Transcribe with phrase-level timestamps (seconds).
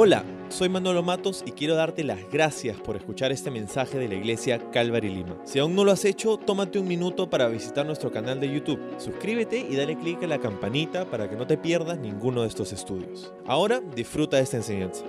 [0.00, 4.14] Hola, soy Manolo Matos y quiero darte las gracias por escuchar este mensaje de la
[4.14, 5.36] iglesia Calvary Lima.
[5.42, 8.78] Si aún no lo has hecho, tómate un minuto para visitar nuestro canal de YouTube.
[8.98, 12.72] Suscríbete y dale clic a la campanita para que no te pierdas ninguno de estos
[12.72, 13.34] estudios.
[13.44, 15.04] Ahora disfruta de esta enseñanza.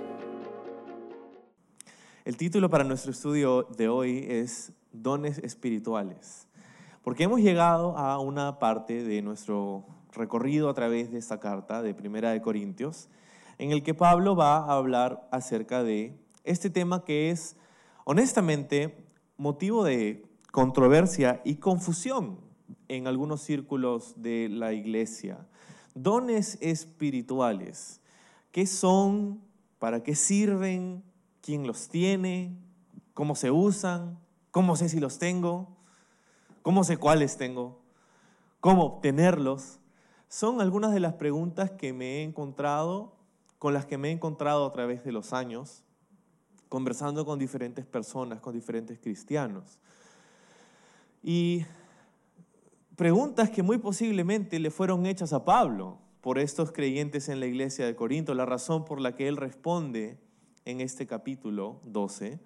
[2.24, 6.48] El título para nuestro estudio de hoy es Dones Espirituales,
[7.02, 11.94] porque hemos llegado a una parte de nuestro recorrido a través de esta carta de
[11.94, 13.08] Primera de Corintios
[13.60, 17.56] en el que Pablo va a hablar acerca de este tema que es,
[18.06, 19.04] honestamente,
[19.36, 22.40] motivo de controversia y confusión
[22.88, 25.46] en algunos círculos de la iglesia.
[25.94, 28.00] Dones espirituales.
[28.50, 29.42] ¿Qué son?
[29.78, 31.04] ¿Para qué sirven?
[31.42, 32.56] ¿Quién los tiene?
[33.12, 34.18] ¿Cómo se usan?
[34.52, 35.76] ¿Cómo sé si los tengo?
[36.62, 37.82] ¿Cómo sé cuáles tengo?
[38.60, 39.80] ¿Cómo obtenerlos?
[40.28, 43.19] Son algunas de las preguntas que me he encontrado
[43.60, 45.84] con las que me he encontrado a través de los años,
[46.70, 49.78] conversando con diferentes personas, con diferentes cristianos.
[51.22, 51.66] Y
[52.96, 57.84] preguntas que muy posiblemente le fueron hechas a Pablo por estos creyentes en la iglesia
[57.84, 60.18] de Corinto, la razón por la que él responde
[60.64, 62.40] en este capítulo 12.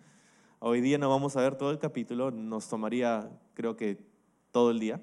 [0.58, 4.05] Hoy día no vamos a ver todo el capítulo, nos tomaría creo que
[4.50, 5.00] todo el día,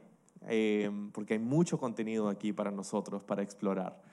[0.49, 4.10] eh, porque hay mucho contenido aquí para nosotros, para explorar.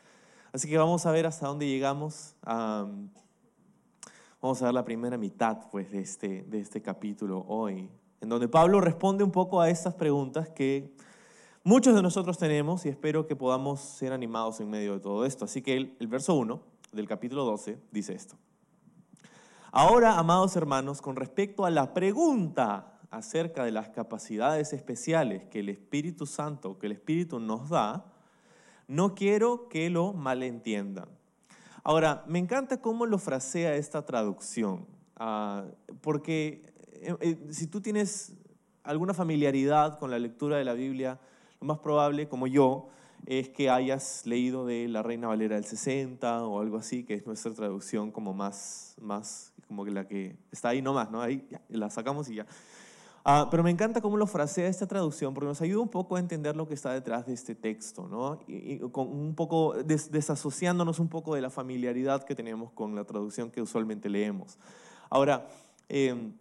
[0.53, 2.35] Así que vamos a ver hasta dónde llegamos.
[2.43, 3.03] vamos
[4.63, 8.81] a ver la primera mitad pues, de, este, de este capítulo hoy, en donde Pablo
[8.81, 10.95] responde un poco a estas preguntas que
[11.65, 15.45] muchos de nosotros tenemos y espero que podamos ser animados en medio de todo esto.
[15.45, 16.61] Así que el, verso 1
[16.93, 18.37] del capítulo 12 dice esto.
[19.71, 25.69] Ahora, amados hermanos, con respecto a la pregunta acerca de las capacidades especiales que el
[25.69, 28.07] Espíritu Santo, que el Espíritu nos da,
[28.89, 31.09] no quiero que lo malentiendan.
[31.85, 34.87] Ahora, me encanta cómo lo frasea esta traducción,
[35.17, 35.65] ah,
[36.01, 38.35] porque eh, eh, si tú tienes
[38.83, 41.21] alguna familiaridad con la lectura de la Biblia,
[41.61, 42.89] lo más probable, como yo,
[43.27, 47.27] es que hayas leído de la Reina Valera del 60 o algo así, que es
[47.27, 51.21] nuestra traducción como más, más como que la que está ahí nomás, ¿no?
[51.21, 52.47] Ahí la sacamos y ya.
[53.31, 56.19] Ah, pero me encanta cómo lo frasea esta traducción porque nos ayuda un poco a
[56.19, 58.41] entender lo que está detrás de este texto, ¿no?
[58.47, 63.51] Y, con un poco desasociándonos un poco de la familiaridad que tenemos con la traducción
[63.51, 64.59] que usualmente leemos.
[65.11, 65.47] Ahora,
[65.91, 66.33] em,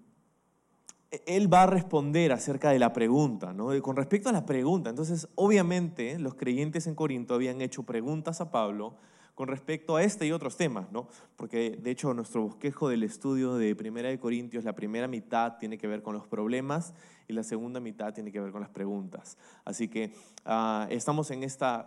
[1.25, 3.67] él va a responder acerca de la pregunta, ¿no?
[3.81, 8.49] Con respecto a la pregunta, entonces obviamente los creyentes en Corinto habían hecho preguntas a
[8.49, 8.95] Pablo
[9.37, 11.07] con respecto a este y otros temas, ¿no?
[11.35, 15.77] Porque de hecho nuestro bosquejo del estudio de Primera de Corintios, la primera mitad tiene
[15.77, 16.95] que ver con los problemas
[17.27, 19.37] y la segunda mitad tiene que ver con las preguntas.
[19.63, 20.11] Así que
[20.43, 21.85] ah, estamos en esta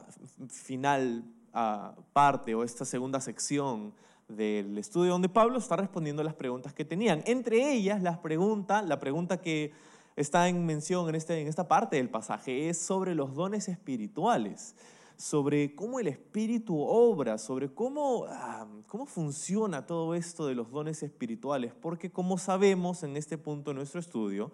[0.48, 3.94] final ah, parte o esta segunda sección
[4.28, 7.20] del estudio donde Pablo está respondiendo las preguntas que tenían.
[7.26, 9.72] Entre ellas, las preguntas, la pregunta que
[10.14, 14.76] está en mención en, este, en esta parte del pasaje es sobre los dones espirituales
[15.20, 21.02] sobre cómo el Espíritu obra, sobre cómo, ah, cómo funciona todo esto de los dones
[21.02, 24.50] espirituales, porque como sabemos en este punto de nuestro estudio,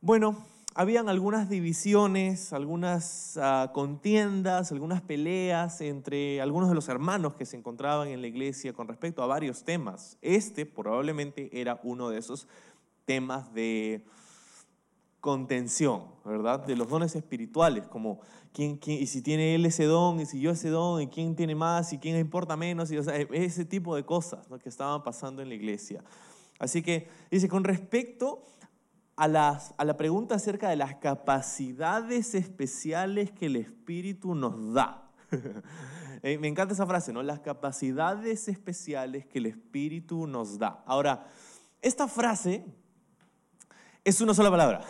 [0.00, 7.44] bueno, habían algunas divisiones, algunas ah, contiendas, algunas peleas entre algunos de los hermanos que
[7.44, 10.16] se encontraban en la iglesia con respecto a varios temas.
[10.22, 12.46] Este probablemente era uno de esos
[13.04, 14.04] temas de
[15.26, 16.64] contención, ¿verdad?
[16.64, 18.20] De los dones espirituales, como
[18.52, 21.56] quién, y si tiene él ese don, y si yo ese don, y quién tiene
[21.56, 25.56] más, y quién importa menos, y, ese tipo de cosas que estaban pasando en la
[25.56, 26.04] iglesia.
[26.60, 28.44] Así que dice, con respecto
[29.16, 35.10] a, las, a la pregunta acerca de las capacidades especiales que el Espíritu nos da.
[36.22, 37.22] Eh, me encanta esa frase, ¿no?
[37.22, 40.82] Las capacidades especiales que el Espíritu nos da.
[40.86, 41.28] Ahora,
[41.82, 42.64] esta frase
[44.06, 44.82] es una sola palabra.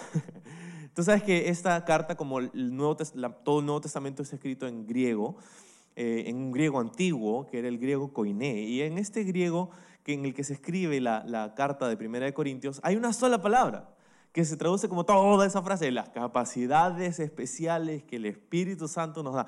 [0.94, 2.76] Tú sabes que esta carta, como todo el
[3.66, 5.36] Nuevo Testamento es escrito en griego,
[5.96, 9.70] eh, en un griego antiguo, que era el griego koiné, y en este griego
[10.02, 13.14] que en el que se escribe la, la carta de Primera de Corintios, hay una
[13.14, 13.88] sola palabra,
[14.32, 19.34] que se traduce como toda esa frase, las capacidades especiales que el Espíritu Santo nos
[19.34, 19.46] da.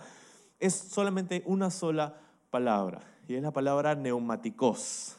[0.60, 2.18] Es solamente una sola
[2.48, 5.17] palabra, y es la palabra neumáticos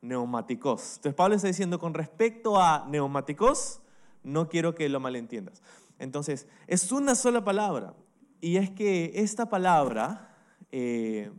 [0.00, 0.96] neumáticos.
[0.96, 3.80] Entonces Pablo está diciendo con respecto a neumáticos,
[4.22, 5.62] no quiero que lo malentiendas.
[5.98, 7.94] Entonces, es una sola palabra.
[8.40, 10.34] Y es que esta palabra
[10.72, 11.30] eh,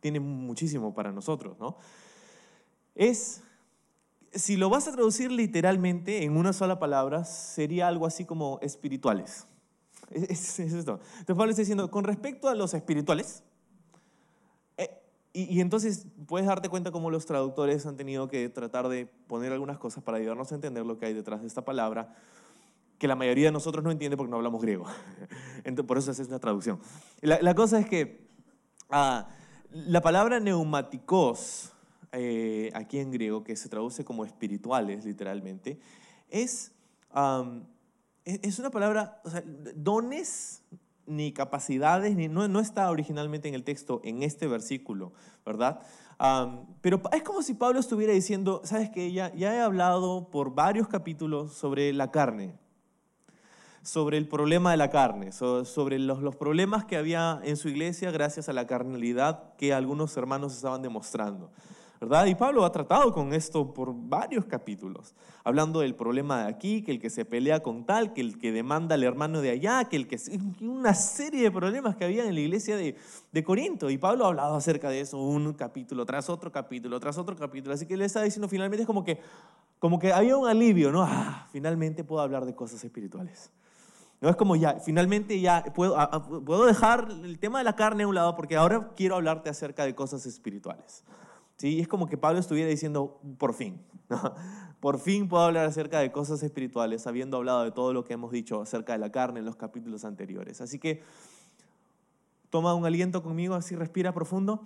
[0.00, 1.76] tiene muchísimo para nosotros, ¿no?
[2.94, 3.42] Es,
[4.32, 9.46] si lo vas a traducir literalmente en una sola palabra, sería algo así como espirituales.
[10.10, 11.00] Es, esto.
[11.02, 13.42] Entonces Pablo está diciendo, con respecto a los espirituales,
[15.36, 19.76] y, entonces puedes darte cuenta cómo los traductores han tenido que tratar de poner algunas
[19.76, 22.14] cosas para ayudarnos a entender lo que hay detrás de esta palabra,
[22.98, 24.86] que la mayoría de nosotros no entiende porque no hablamos griego.
[25.64, 26.80] Entonces, por eso es una traducción.
[27.20, 28.26] La, cosa es que
[28.88, 29.28] ah,
[29.70, 31.70] la palabra neumáticos,
[32.12, 35.78] eh, aquí en griego, que se traduce como espirituales literalmente,
[36.30, 36.72] es,
[38.24, 39.42] es una palabra, o sea,
[39.74, 40.62] dones
[41.06, 45.12] ni capacidades, ni, no, no, está originalmente en el texto, en este versículo,
[45.44, 45.80] ¿verdad?
[46.80, 50.88] pero es como si Pablo estuviera diciendo, sabes que ya, ya he hablado por varios
[50.88, 52.54] capítulos sobre la carne,
[53.82, 58.10] sobre el problema de la carne, sobre los, los problemas que había en su iglesia
[58.10, 61.50] gracias a la carnalidad que algunos hermanos estaban demostrando.
[62.00, 62.26] ¿Verdad?
[62.26, 65.14] Y Pablo ha tratado con esto por varios capítulos,
[65.44, 68.52] hablando del problema de aquí, que el que se pelea con tal, que el que
[68.52, 70.18] demanda al hermano de allá, que el que...
[70.60, 72.96] Una serie de problemas que había en la iglesia de,
[73.32, 73.90] de Corinto.
[73.90, 77.74] Y Pablo ha hablado acerca de eso un capítulo tras otro capítulo, tras otro capítulo.
[77.74, 79.20] Así que le está diciendo finalmente es como que,
[79.78, 81.02] como que había un alivio, ¿no?
[81.02, 83.50] Ah, finalmente puedo hablar de cosas espirituales.
[84.20, 85.96] No es como ya, finalmente ya puedo,
[86.44, 89.84] puedo dejar el tema de la carne a un lado porque ahora quiero hablarte acerca
[89.84, 91.04] de cosas espirituales.
[91.56, 91.80] ¿Sí?
[91.80, 93.80] Es como que Pablo estuviera diciendo, por fin,
[94.80, 98.30] por fin puedo hablar acerca de cosas espirituales, habiendo hablado de todo lo que hemos
[98.30, 100.60] dicho acerca de la carne en los capítulos anteriores.
[100.60, 101.02] Así que
[102.50, 104.64] toma un aliento conmigo, así respira profundo.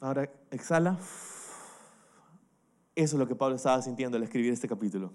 [0.00, 0.98] Ahora exhala.
[2.94, 5.12] Eso es lo que Pablo estaba sintiendo al escribir este capítulo.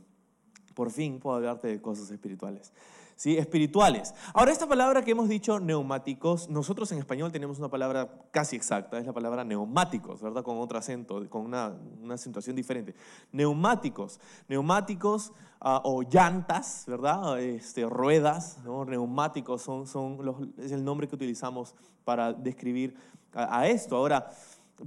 [0.73, 2.73] Por fin puedo hablarte de cosas espirituales.
[3.15, 3.37] ¿Sí?
[3.37, 4.13] espirituales.
[4.33, 8.97] Ahora, esta palabra que hemos dicho, neumáticos, nosotros en español tenemos una palabra casi exacta,
[8.99, 10.43] es la palabra neumáticos, ¿verdad?
[10.43, 12.95] Con otro acento, con una, una acentuación diferente.
[13.31, 15.31] Neumáticos, neumáticos
[15.61, 17.39] ah, o llantas, ¿verdad?
[17.39, 18.85] Este, ruedas, ¿no?
[18.85, 22.95] neumáticos son, son los, es el nombre que utilizamos para describir
[23.33, 23.95] a, a esto.
[23.95, 24.29] Ahora,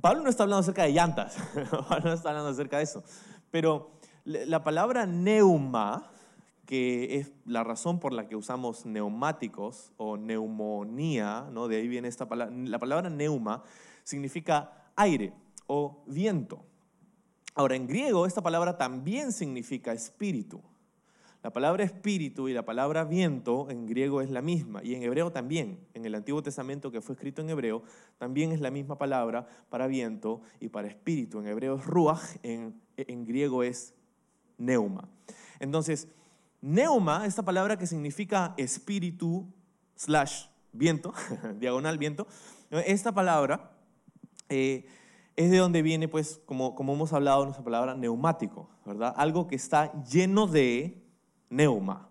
[0.00, 1.36] Pablo no está hablando acerca de llantas,
[1.88, 3.02] Pablo no está hablando acerca de eso,
[3.50, 3.96] pero
[4.26, 6.10] la palabra neuma,
[6.66, 11.68] que es la razón por la que usamos neumáticos o neumonía, ¿no?
[11.68, 12.54] de ahí viene esta palabra.
[12.56, 13.62] La palabra neuma
[14.02, 15.32] significa aire
[15.66, 16.64] o viento.
[17.54, 20.60] Ahora, en griego esta palabra también significa espíritu.
[21.42, 25.30] La palabra espíritu y la palabra viento en griego es la misma y en hebreo
[25.30, 25.78] también.
[25.94, 27.84] En el Antiguo Testamento que fue escrito en hebreo
[28.18, 31.38] también es la misma palabra para viento y para espíritu.
[31.38, 33.94] En hebreo es ruach, en, en griego es
[34.58, 35.08] neuma.
[35.60, 36.08] Entonces,
[36.66, 39.46] Neuma, esta palabra que significa espíritu
[39.94, 41.14] slash viento,
[41.60, 42.26] diagonal viento,
[42.72, 43.70] esta palabra
[44.48, 44.84] eh,
[45.36, 49.14] es de donde viene, pues, como, como hemos hablado, nuestra palabra neumático, ¿verdad?
[49.16, 51.06] Algo que está lleno de
[51.50, 52.08] neuma.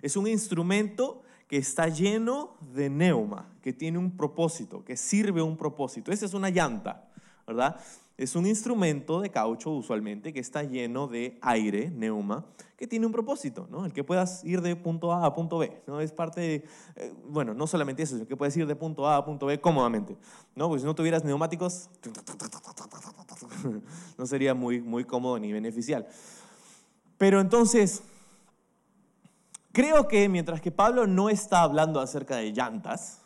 [0.00, 5.56] Es un instrumento que está lleno de neuma, que tiene un propósito, que sirve un
[5.56, 6.12] propósito.
[6.12, 7.08] Esa es una llanta,
[7.48, 7.80] ¿verdad?
[8.18, 12.44] Es un instrumento de caucho usualmente que está lleno de aire, neuma,
[12.76, 13.86] que tiene un propósito, ¿no?
[13.86, 16.00] El que puedas ir de punto A a punto B, ¿no?
[16.00, 16.54] Es parte de,
[16.96, 19.60] eh, bueno, no solamente eso, sino que puedes ir de punto A a punto B
[19.60, 20.16] cómodamente,
[20.56, 20.66] ¿no?
[20.66, 21.90] Porque si no tuvieras neumáticos,
[24.18, 26.08] no sería muy, muy cómodo ni beneficial.
[27.18, 28.02] Pero entonces,
[29.70, 33.20] creo que mientras que Pablo no está hablando acerca de llantas,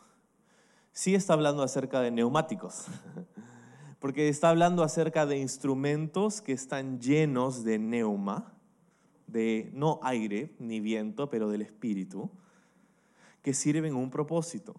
[0.92, 2.84] sí está hablando acerca de neumáticos.
[4.02, 8.52] porque está hablando acerca de instrumentos que están llenos de neuma,
[9.28, 12.28] de no aire ni viento, pero del espíritu,
[13.42, 14.74] que sirven un propósito.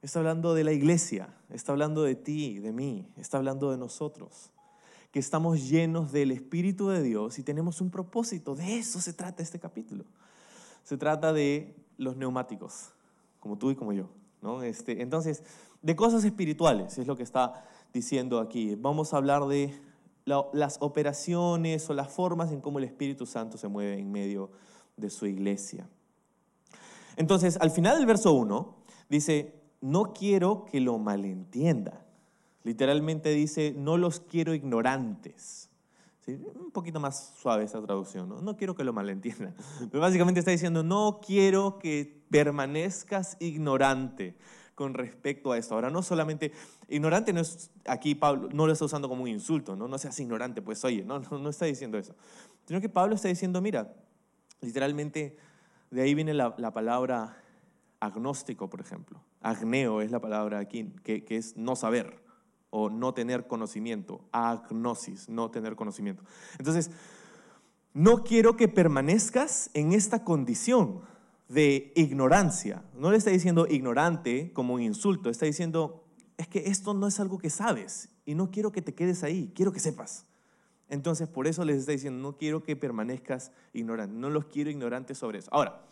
[0.00, 4.52] Está hablando de la iglesia, está hablando de ti, de mí, está hablando de nosotros,
[5.10, 8.54] que estamos llenos del Espíritu de Dios y tenemos un propósito.
[8.54, 10.04] De eso se trata este capítulo.
[10.84, 12.92] Se trata de los neumáticos,
[13.40, 14.08] como tú y como yo.
[14.40, 14.62] ¿no?
[14.62, 15.42] Este, entonces,
[15.82, 18.74] de cosas espirituales es lo que está diciendo aquí.
[18.74, 19.74] Vamos a hablar de
[20.24, 24.50] las operaciones o las formas en cómo el Espíritu Santo se mueve en medio
[24.96, 25.88] de su iglesia.
[27.16, 28.76] Entonces, al final del verso 1
[29.08, 31.98] dice, no quiero que lo malentiendan.
[32.64, 35.68] Literalmente dice, no los quiero ignorantes.
[36.26, 38.40] Un poquito más suave esa traducción, ¿no?
[38.40, 39.54] No quiero que lo malentiendan.
[39.90, 44.36] Pero básicamente está diciendo, no quiero que permanezcas ignorante
[44.82, 45.74] con respecto a esto.
[45.74, 46.52] Ahora, no solamente,
[46.88, 50.18] ignorante no es, aquí Pablo no lo está usando como un insulto, no, no seas
[50.18, 52.14] ignorante, pues oye, no, no, no está diciendo eso,
[52.66, 53.94] sino que Pablo está diciendo, mira,
[54.60, 55.36] literalmente
[55.90, 57.36] de ahí viene la, la palabra
[58.00, 59.22] agnóstico, por ejemplo.
[59.40, 62.20] Agneo es la palabra aquí, que, que es no saber
[62.70, 64.24] o no tener conocimiento.
[64.32, 66.24] Agnosis, no tener conocimiento.
[66.58, 66.90] Entonces,
[67.94, 71.02] no quiero que permanezcas en esta condición
[71.48, 72.82] de ignorancia.
[72.94, 76.02] No le está diciendo ignorante como un insulto, está diciendo
[76.36, 79.52] es que esto no es algo que sabes y no quiero que te quedes ahí,
[79.54, 80.26] quiero que sepas.
[80.88, 85.18] Entonces, por eso les está diciendo, no quiero que permanezcas ignorante, no los quiero ignorantes
[85.18, 85.48] sobre eso.
[85.52, 85.86] Ahora,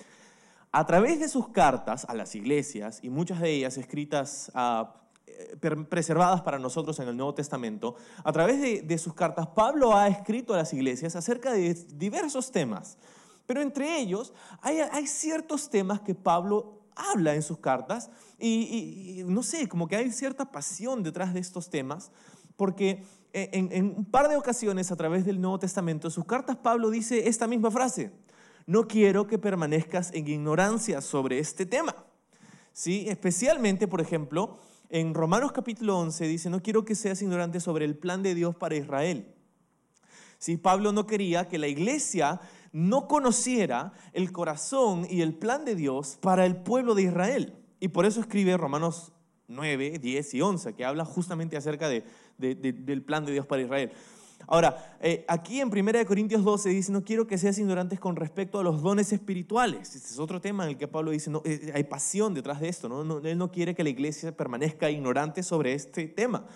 [0.72, 4.86] a través de sus cartas a las iglesias, y muchas de ellas escritas, uh,
[5.88, 10.08] preservadas para nosotros en el Nuevo Testamento, a través de, de sus cartas, Pablo ha
[10.08, 12.98] escrito a las iglesias acerca de diversos temas.
[13.50, 19.42] Pero entre ellos hay, hay ciertos temas que Pablo habla en sus cartas y, no
[19.42, 22.12] sé, como que hay cierta pasión detrás de estos temas,
[22.54, 23.02] porque
[23.32, 26.90] en, en, un par de ocasiones a través del Nuevo Testamento, en sus cartas Pablo
[26.90, 28.12] dice esta misma frase,
[28.66, 31.96] no quiero que permanezcas en ignorancia sobre este tema.
[32.72, 33.06] ¿Sí?
[33.08, 34.58] Especialmente, por ejemplo,
[34.90, 38.54] en Romanos capítulo 11 dice, no quiero que seas ignorante sobre el plan de Dios
[38.54, 39.34] para Israel.
[40.38, 40.56] ¿Sí?
[40.56, 42.40] Pablo no quería que la iglesia
[42.72, 47.54] no conociera el corazón y el plan de Dios para el pueblo de Israel.
[47.80, 49.12] Y por eso escribe Romanos
[49.48, 52.04] 9, 10 y 11, que habla justamente acerca de,
[52.38, 53.92] del plan de Dios para Israel.
[54.46, 58.58] Ahora, eh, aquí en 1 Corintios 12 dice, no quiero que seas ignorantes con respecto
[58.58, 59.94] a los dones espirituales.
[59.94, 62.68] Este es otro tema en el que Pablo dice, no, eh, hay pasión detrás de
[62.68, 66.46] esto, él no quiere que la iglesia permanezca ignorante sobre este tema.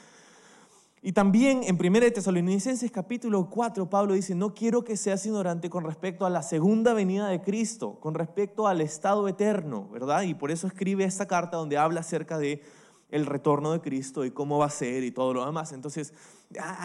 [1.06, 5.84] Y también en 1 Tesalonicenses capítulo 4, Pablo dice, no quiero que seas ignorante con
[5.84, 10.22] respecto a la segunda venida de Cristo, con respecto al estado eterno, ¿verdad?
[10.22, 12.62] Y por eso escribe esta carta donde habla acerca de
[13.10, 15.72] el retorno de Cristo y cómo va a ser y todo lo demás.
[15.72, 16.14] Entonces,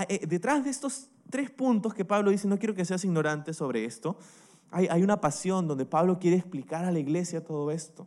[0.09, 3.85] eh, detrás de estos tres puntos que Pablo dice, no quiero que seas ignorante sobre
[3.85, 4.17] esto,
[4.69, 8.05] hay, hay una pasión donde Pablo quiere explicar a la iglesia todo esto.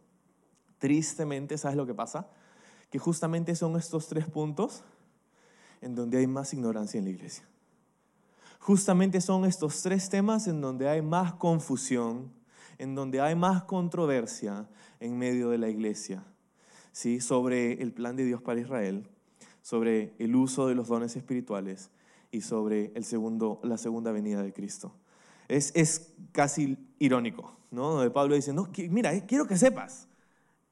[0.77, 2.29] Tristemente, ¿sabes lo que pasa?
[2.91, 4.85] Que justamente son estos tres puntos
[5.83, 7.45] en donde hay más ignorancia en la iglesia.
[8.61, 12.31] Justamente son estos tres temas en donde hay más confusión,
[12.79, 14.69] en donde hay más controversia
[15.01, 16.25] en medio de la iglesia,
[16.93, 17.21] ¿sí?
[17.21, 19.09] sobre el plan de Dios para Israel,
[19.63, 21.91] sobre el uso de los dones espirituales
[22.31, 24.95] y sobre el segundo, la segunda venida de Cristo.
[25.49, 27.91] Es, es casi irónico, ¿no?
[27.91, 30.09] Donde Pablo dice, no, mira, eh, quiero que sepas.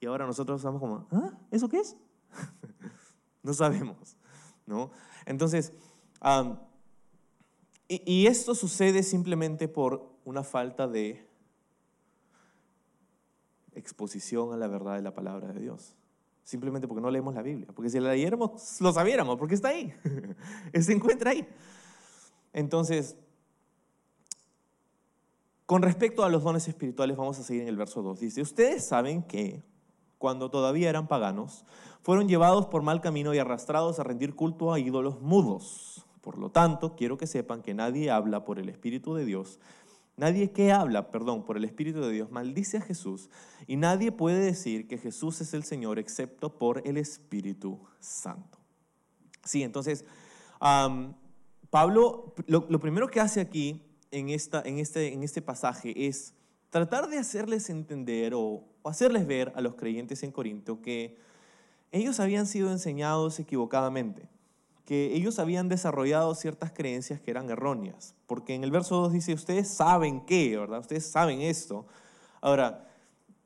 [0.00, 1.32] Y ahora nosotros estamos como, ¿ah?
[1.50, 1.96] ¿Eso qué es?
[3.42, 4.16] no sabemos.
[5.26, 5.72] Entonces,
[7.88, 11.26] y, esto sucede simplemente por una falta de
[13.74, 15.94] exposición a la verdad de la palabra de Dios.
[16.44, 17.68] Simplemente porque no leemos la Biblia.
[17.74, 19.92] Porque si la leyéramos, lo sabiéramos, porque está ahí.
[20.80, 21.46] Se encuentra ahí.
[22.52, 23.16] Entonces,
[25.66, 28.20] con respecto a los dones espirituales, vamos a seguir en el verso 2.
[28.20, 29.62] Dice, ustedes saben que
[30.20, 31.64] cuando todavía eran paganos,
[32.02, 36.04] fueron llevados por mal camino y arrastrados a rendir culto a ídolos mudos.
[36.20, 39.58] Por lo tanto, quiero que sepan que nadie habla por el Espíritu de Dios,
[40.18, 43.30] nadie que habla, perdón, por el Espíritu de Dios maldice a Jesús
[43.66, 48.58] y nadie puede decir que Jesús es el Señor excepto por el Espíritu Santo.
[49.42, 50.04] Sí, entonces,
[51.70, 56.34] Pablo, lo, lo, primero que hace aquí en, esta, en, este, en este pasaje es
[56.68, 61.16] tratar de hacerles entender o o hacerles ver a los creyentes en Corinto que
[61.92, 64.28] ellos habían sido enseñados equivocadamente,
[64.84, 69.34] que ellos habían desarrollado ciertas creencias que eran erróneas, porque en el verso 2 dice,
[69.34, 70.80] ustedes saben qué, ¿verdad?
[70.80, 71.86] Ustedes saben esto.
[72.40, 72.86] Ahora,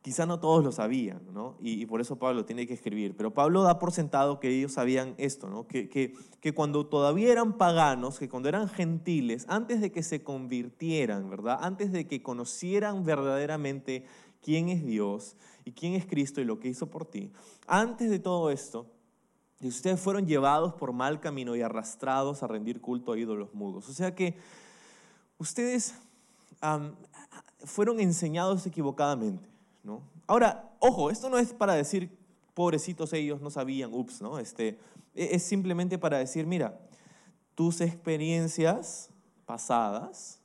[0.05, 1.57] quizá no todos lo sabían, ¿no?
[1.61, 5.15] Y, por eso Pablo tiene que escribir, pero Pablo da por sentado que ellos sabían
[5.17, 5.67] esto, ¿no?
[5.67, 6.13] Que, que,
[6.43, 11.59] que cuando todavía eran paganos, que cuando eran gentiles, antes de que se convirtieran, ¿verdad?
[11.63, 14.05] Antes de que conocieran verdaderamente
[14.45, 17.33] quién es Dios y quién es Cristo y lo que hizo por ti.
[17.67, 18.87] Antes de todo esto,
[19.63, 23.89] ustedes fueron llevados por mal camino y arrastrados a rendir culto a ídolos mudos.
[23.89, 24.37] O sea que
[25.39, 25.95] ustedes
[27.65, 29.49] fueron enseñados equivocadamente.
[29.83, 30.03] ¿no?
[30.27, 32.11] Ahora, ojo, esto no es para decir,
[32.53, 34.39] pobrecitos ellos no sabían, ups, ¿no?
[34.39, 34.79] Este,
[35.15, 36.79] e, es simplemente para decir, mira,
[37.55, 39.09] tus experiencias
[39.47, 40.39] pasadas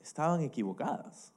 [0.00, 1.32] estaban equivocadas.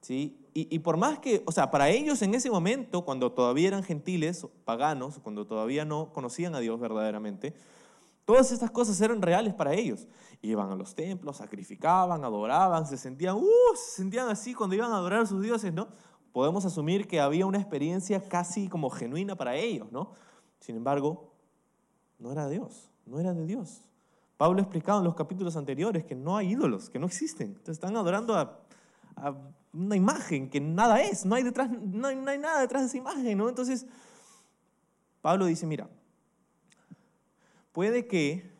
[0.00, 0.36] ¿sí?
[0.52, 4.46] Y, por más que, o sea, para ellos en ese momento, cuando todavía eran gentiles,
[4.64, 7.54] paganos, cuando todavía no conocían a Dios verdaderamente,
[8.24, 10.08] todas estas cosas eran reales para ellos.
[10.42, 14.96] Iban a los templos, sacrificaban, adoraban, se sentían, uh, se sentían así cuando iban a
[14.96, 15.88] adorar a sus dioses, ¿no?
[16.32, 20.12] Podemos asumir que había una experiencia casi como genuina para ellos, ¿no?
[20.60, 21.32] Sin embargo,
[22.18, 23.82] no era Dios, no era de Dios.
[24.36, 27.48] Pablo ha explicado en los capítulos anteriores que no hay ídolos, que no existen.
[27.48, 28.60] Entonces están adorando a
[29.72, 33.38] una imagen que nada es, no hay, detrás, no hay, nada detrás de esa imagen,
[33.38, 33.48] ¿no?
[33.48, 33.86] Entonces,
[35.20, 35.88] Pablo dice, mira,
[37.72, 38.50] puede que,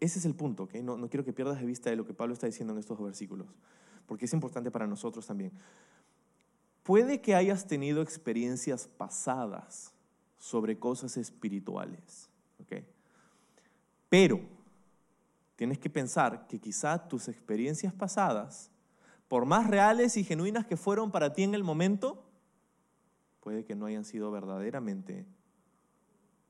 [0.00, 0.82] ese es el punto, ¿okay?
[0.82, 3.00] no, no quiero que pierdas de vista de lo que Pablo está diciendo en estos
[3.00, 3.46] versículos,
[4.06, 5.52] porque es importante para nosotros también.
[6.82, 9.92] Puede que hayas tenido experiencias pasadas
[10.38, 12.30] sobre cosas espirituales.
[14.08, 14.40] Pero
[15.56, 18.70] tienes que pensar que quizá tus experiencias pasadas,
[19.28, 22.24] por más reales y genuinas que fueron para ti en el momento,
[23.40, 25.26] puede que no hayan sido verdaderamente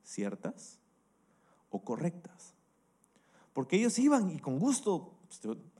[0.02, 0.80] ciertas
[1.70, 2.54] o correctas.
[3.52, 5.18] Porque ellos iban y con gusto,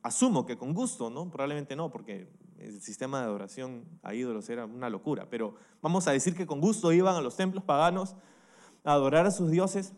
[0.03, 1.31] asumo que con gusto, ¿no?
[1.31, 2.29] Probablemente no, porque
[2.59, 6.61] el sistema de adoración a ídolos era una locura, pero vamos a decir que con
[6.61, 8.17] gusto iban a los templos paganos
[8.85, 9.93] a adorar a sus dioses.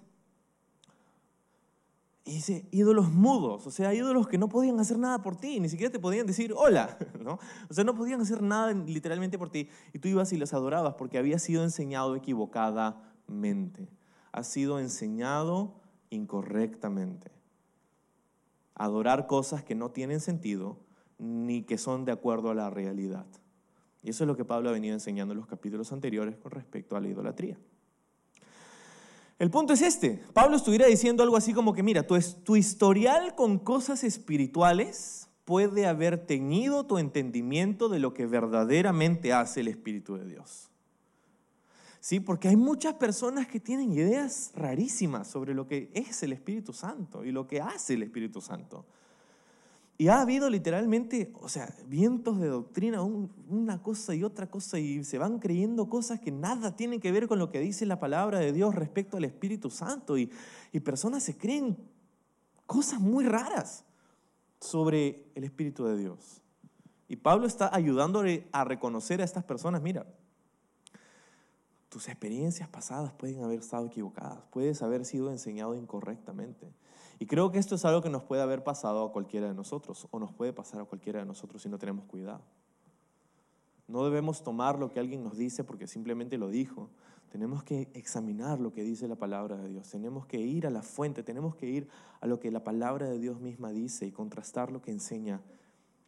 [2.24, 5.68] Y dice, ídolos mudos, o sea, ídolos que no podían hacer nada por ti, ni
[5.68, 7.38] siquiera te podían decir hola, ¿no?
[7.68, 9.68] O sea, no podían hacer nada literalmente por ti.
[9.92, 13.88] Y tú ibas y los adorabas porque había sido enseñado equivocadamente.
[14.32, 17.30] Ha sido enseñado incorrectamente.
[18.74, 20.78] Adorar cosas que no tienen sentido
[21.18, 23.26] ni que son de acuerdo a la realidad.
[24.02, 26.96] Y eso es lo que Pablo ha venido enseñando en los capítulos anteriores con respecto
[26.96, 27.58] a la idolatría.
[29.40, 30.22] El punto es este.
[30.34, 35.86] Pablo estuviera diciendo algo así como que, mira, tu, tu historial con cosas espirituales puede
[35.86, 40.68] haber teñido tu entendimiento de lo que verdaderamente hace el Espíritu de Dios.
[42.00, 42.20] ¿Sí?
[42.20, 47.24] Porque hay muchas personas que tienen ideas rarísimas sobre lo que es el Espíritu Santo
[47.24, 48.84] y lo que hace el Espíritu Santo.
[50.00, 55.04] Y ha habido literalmente, o sea, vientos de doctrina, una cosa y otra cosa, y
[55.04, 58.38] se van creyendo cosas que nada tienen que ver con lo que dice la palabra
[58.38, 60.16] de Dios respecto al Espíritu Santo.
[60.16, 60.30] Y,
[60.82, 61.76] personas se creen
[62.64, 63.84] cosas muy raras
[64.58, 66.40] sobre el Espíritu de Dios.
[67.06, 70.06] Y Pablo está ayudándole a reconocer a estas personas, mira,
[71.90, 76.72] tus experiencias pasadas pueden haber estado equivocadas, puedes haber sido enseñado incorrectamente.
[77.20, 80.08] Y creo que esto es algo que nos puede haber pasado a cualquiera de nosotros
[80.10, 82.40] o nos puede pasar a cualquiera de nosotros si no tenemos cuidado.
[83.86, 86.88] No debemos tomar lo que alguien nos dice porque simplemente lo dijo.
[87.30, 89.90] Tenemos que examinar lo que dice la palabra de Dios.
[89.90, 91.88] Tenemos que ir a la fuente, tenemos que ir
[92.22, 95.42] a lo que la palabra de Dios misma dice y contrastar lo que enseña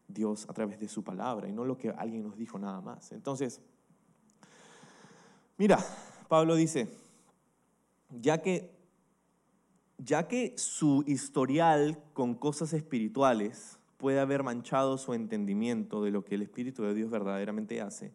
[0.09, 3.13] Dios a través de su palabra y no lo que alguien nos dijo nada más.
[3.13, 3.61] Entonces,
[5.59, 5.79] mira,
[6.29, 6.89] Pablo dice,
[8.09, 8.82] ya que
[10.05, 16.35] ya que su historial con cosas espirituales puede haber manchado su entendimiento de lo que
[16.35, 18.13] el Espíritu de Dios verdaderamente hace,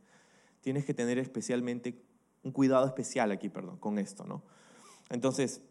[0.62, 2.04] tienes que tener especialmente
[2.44, 4.44] un cuidado especial aquí, perdón, con esto, ¿no?
[5.10, 5.62] Entonces,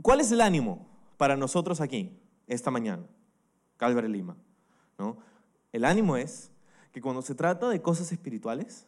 [0.00, 2.16] ¿cuál es el ánimo para nosotros aquí
[2.46, 3.04] esta mañana,
[3.76, 4.36] Calvary Lima?
[4.98, 5.18] ¿no?
[5.72, 6.52] El ánimo es
[6.92, 8.86] que cuando se trata de cosas espirituales,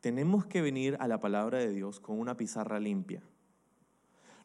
[0.00, 3.22] tenemos que venir a la palabra de Dios con una pizarra limpia.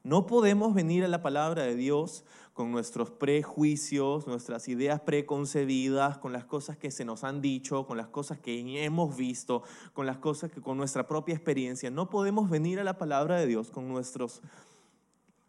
[0.06, 6.32] No podemos venir a la palabra de Dios con nuestros prejuicios, nuestras ideas preconcebidas, con
[6.32, 9.64] las cosas que se nos han dicho, con las cosas que hemos visto,
[9.94, 11.90] con las cosas que con nuestra propia experiencia.
[11.90, 14.44] No podemos venir a la palabra de Dios con, nuestros,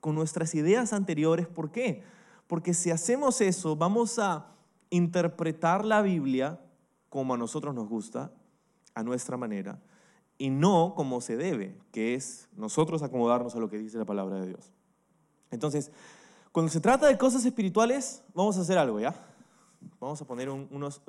[0.00, 1.46] con nuestras ideas anteriores.
[1.46, 2.02] ¿Por qué?
[2.46, 4.54] Porque si hacemos eso, vamos a
[4.88, 6.58] interpretar la Biblia
[7.10, 8.32] como a nosotros nos gusta,
[8.94, 9.78] a nuestra manera
[10.38, 14.40] y no como se debe, que es nosotros acomodarnos a lo que dice la palabra
[14.40, 14.72] de Dios.
[15.50, 15.90] Entonces,
[16.52, 19.14] cuando se trata de cosas espirituales, vamos a hacer algo, ¿ya?
[20.00, 21.02] Vamos a poner unos,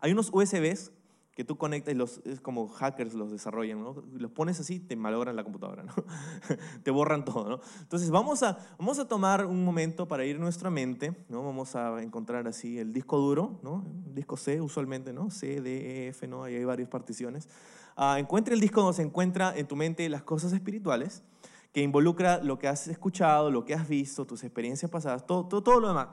[0.00, 0.92] hay unos USBs
[1.34, 4.02] que tú conectas y los, es como hackers los desarrollan, ¿no?
[4.12, 5.92] Los pones así, te malogran la computadora, ¿no?
[6.84, 7.60] te borran todo, ¿no?
[7.80, 11.42] Entonces vamos a, vamos a tomar un momento para ir a nuestra mente, ¿no?
[11.42, 13.84] Vamos a encontrar así el disco duro, ¿no?
[14.14, 15.30] Disco C usualmente, ¿no?
[15.30, 16.44] C, D, E, F, ¿no?
[16.44, 17.48] Ahí hay varias particiones.
[17.96, 21.24] Ah, encuentra el disco donde se encuentra en tu mente las cosas espirituales,
[21.72, 25.64] que involucra lo que has escuchado, lo que has visto, tus experiencias pasadas, todo, todo,
[25.64, 26.08] todo lo demás.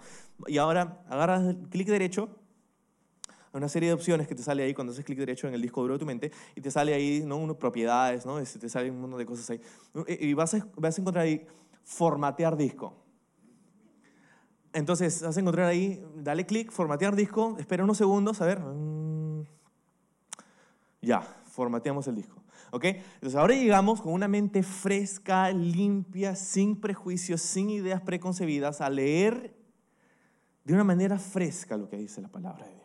[0.47, 2.40] Y ahora agarras clic derecho,
[3.53, 5.81] una serie de opciones que te sale ahí cuando haces clic derecho en el disco
[5.81, 7.37] duro de tu mente y te sale ahí ¿no?
[7.37, 8.39] unas propiedades, ¿no?
[8.39, 9.61] Este, te sale un montón de cosas ahí.
[10.07, 11.45] Y vas a, vas a encontrar ahí
[11.83, 12.93] formatear disco.
[14.73, 18.59] Entonces vas a encontrar ahí, dale clic, formatear disco, espera unos segundos, a ver.
[18.59, 19.43] Mm,
[21.01, 22.41] ya, formateamos el disco.
[22.71, 22.85] ¿Ok?
[22.85, 29.53] Entonces ahora llegamos con una mente fresca, limpia, sin prejuicios, sin ideas preconcebidas, a leer
[30.63, 32.80] de una manera fresca lo que dice la palabra de Dios.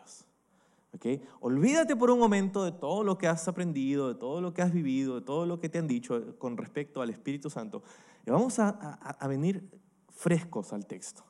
[0.97, 1.23] ¿Ok?
[1.41, 4.73] Olvídate por un momento de todo lo que has aprendido, de todo lo que has
[4.73, 7.83] vivido, de todo lo que te han dicho con respecto al Espíritu Santo.
[8.27, 9.69] Y vamos a, a venir
[10.11, 11.23] frescos al texto.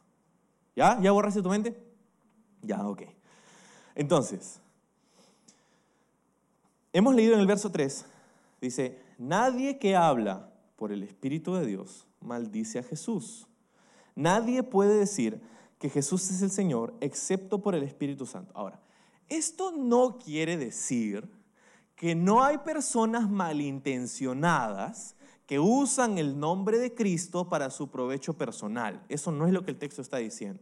[0.75, 0.99] ¿Ya?
[1.01, 1.77] ¿Ya borraste tu mente?
[2.63, 3.03] Ya, ok.
[3.95, 4.61] Entonces,
[6.97, 8.07] Hemos leído en el verso 3,
[8.59, 13.47] dice, nadie que habla por el Espíritu de Dios maldice a Jesús.
[14.15, 15.39] Nadie puede decir
[15.79, 18.51] que Jesús es el Señor excepto por el Espíritu Santo.
[18.55, 18.81] Ahora,
[19.29, 21.29] esto no quiere decir
[21.95, 29.03] que no hay personas malintencionadas que usan el nombre de Cristo para su provecho personal.
[29.09, 30.61] Eso no es lo que el texto está diciendo.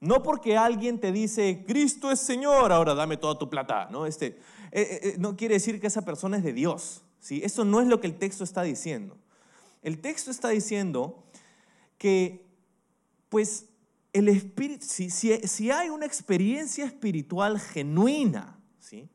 [0.00, 3.88] No porque alguien te dice, Cristo es Señor, ahora dame toda tu plata.
[3.90, 4.36] No, este, eh,
[4.72, 7.02] eh, eh, no quiere decir que esa persona es de Dios.
[7.20, 7.40] ¿sí?
[7.42, 9.16] Eso no es lo que el texto está diciendo.
[9.82, 11.24] El texto está diciendo
[11.96, 12.46] que,
[13.30, 13.66] pues,
[14.14, 19.08] el espíritu, si, si hay una experiencia espiritual genuina, ¿sí?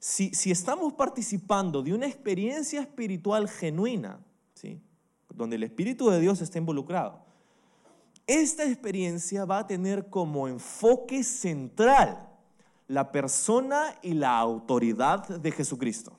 [0.00, 4.18] si, estamos participando de una experiencia espiritual genuina,
[4.54, 4.80] ¿sí?
[5.28, 7.24] donde el Espíritu de Dios está involucrado,
[8.26, 12.28] esta experiencia va a tener como enfoque central
[12.88, 16.18] la persona y la autoridad de Jesucristo.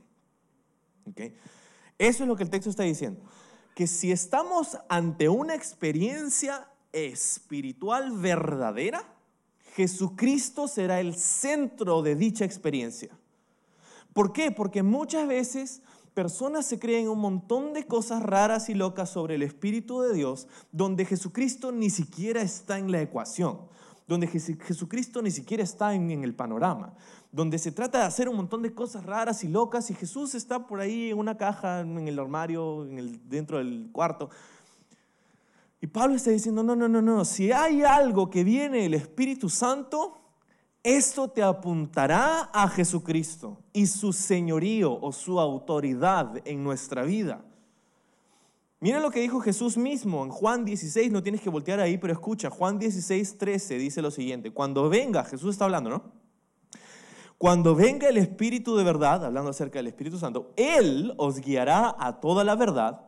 [1.98, 3.22] Eso es lo que el texto está diciendo.
[3.74, 9.04] Que si estamos ante una experiencia espiritual verdadera,
[9.76, 13.10] Jesucristo será el centro de dicha experiencia.
[14.14, 14.52] ¿Por qué?
[14.52, 15.82] Porque muchas veces
[16.14, 20.48] personas se creen un montón de cosas raras y locas sobre el Espíritu de Dios,
[20.72, 23.62] donde Jesucristo ni siquiera está en la ecuación,
[24.08, 26.94] donde Jesucristo ni siquiera está en, el panorama,
[27.32, 30.68] donde se trata de hacer un montón de cosas raras y locas y Jesús está
[30.68, 32.86] por ahí en una caja, en el armario,
[33.26, 34.30] dentro del cuarto.
[35.84, 39.50] Y Pablo está diciendo, no, no, no, no, si hay algo que viene el Espíritu
[39.50, 40.18] Santo,
[40.82, 47.44] esto te apuntará a Jesucristo y su señorío o su autoridad en nuestra vida.
[48.80, 52.14] Mira lo que dijo Jesús mismo en Juan 16, no tienes que voltear ahí, pero
[52.14, 56.14] escucha, Juan 16, 13 dice lo siguiente, cuando venga, Jesús está hablando, ¿no?
[57.38, 62.22] Cuando venga el Espíritu de verdad, hablando acerca del Espíritu Santo, Él os guiará a
[62.22, 63.02] toda la verdad,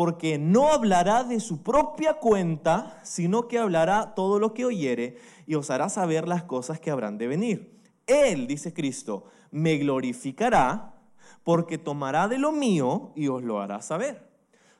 [0.00, 5.56] porque no hablará de su propia cuenta, sino que hablará todo lo que oyere y
[5.56, 7.78] os hará saber las cosas que habrán de venir.
[8.06, 10.94] Él, dice Cristo, me glorificará
[11.44, 14.26] porque tomará de lo mío y os lo hará saber.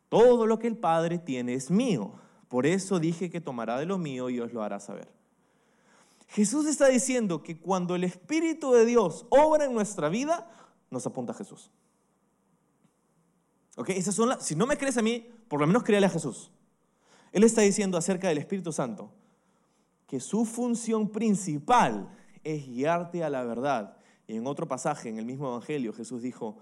[0.08, 2.12] Todo lo que el Padre tiene es mío.
[2.48, 5.12] Por eso dije que tomará de lo mío y os lo hará saber.
[6.28, 10.50] Jesús está diciendo que cuando el Espíritu de Dios obra en nuestra vida,
[10.90, 11.70] nos apunta Jesús.
[13.88, 16.50] Esas son si no me crees a mí, por lo menos créale a Jesús.
[17.32, 19.12] Él está diciendo acerca del Espíritu Santo
[20.06, 22.08] que su función principal
[22.42, 23.96] es guiarte a la verdad.
[24.26, 26.58] Y en otro pasaje, en el mismo Evangelio, Jesús dijo,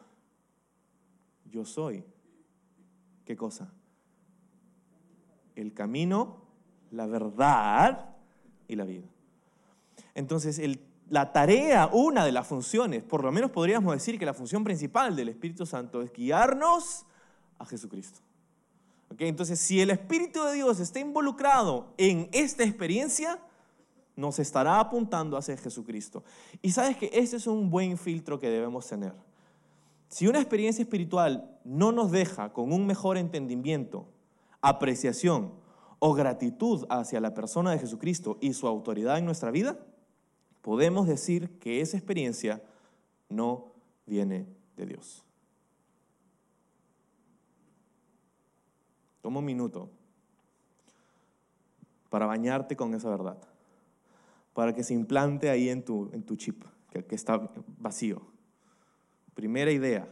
[1.50, 2.04] yo soy.
[3.24, 3.72] ¿Qué cosa?
[5.54, 6.42] El camino,
[6.90, 8.16] la verdad
[8.68, 9.06] y la vida.
[10.14, 10.60] Entonces,
[11.08, 15.16] la tarea, una de las funciones, por lo menos podríamos decir que la función principal
[15.16, 17.06] del Espíritu Santo es guiarnos
[17.58, 18.20] a Jesucristo.
[19.18, 23.38] Entonces, si el Espíritu de Dios está involucrado en esta experiencia,
[24.16, 26.24] nos estará apuntando hacia Jesucristo.
[26.60, 29.14] Y sabes que ese es un buen filtro que debemos tener.
[30.08, 34.06] Si una experiencia espiritual no nos deja con un mejor entendimiento,
[34.60, 35.52] apreciación
[35.98, 39.78] o gratitud hacia la persona de Jesucristo y su autoridad en nuestra vida,
[40.62, 42.62] podemos decir que esa experiencia
[43.28, 43.72] no
[44.06, 45.27] viene de Dios.
[49.20, 49.90] Toma un minuto
[52.10, 53.38] para bañarte con esa verdad,
[54.54, 58.22] para que se implante ahí en tu, en tu chip, que, que está vacío.
[59.34, 60.08] Primera idea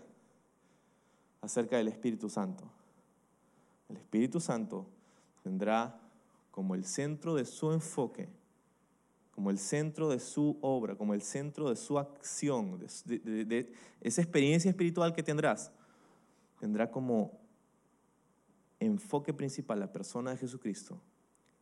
[1.40, 2.64] acerca del Espíritu Santo.
[3.88, 4.86] El Espíritu Santo
[5.42, 5.98] tendrá
[6.50, 8.28] como el centro de su enfoque,
[9.30, 14.70] como el centro de su obra, como el centro de su acción, de, esa experiencia
[14.70, 15.70] espiritual que tendrás,
[16.58, 17.38] tendrá como
[18.80, 21.00] enfoque principal la persona de Jesucristo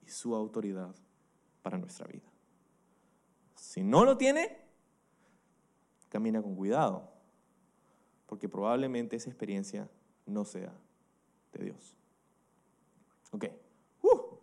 [0.05, 0.95] y su autoridad
[1.63, 2.29] para nuestra vida.
[3.55, 4.59] Si no lo tiene,
[6.09, 7.11] camina con cuidado,
[8.27, 9.89] porque probablemente esa experiencia
[10.27, 10.73] no sea
[11.53, 11.97] de Dios.
[13.33, 13.47] Ok.
[14.03, 14.37] Uh.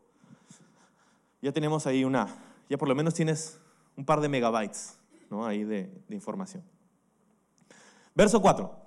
[1.41, 2.27] Ya tenemos ahí una,
[2.69, 3.60] ya por lo menos tienes
[3.95, 4.97] un par de megabytes
[5.29, 5.45] ¿no?
[5.45, 6.63] ahí de, de información.
[8.13, 8.77] Verso 4.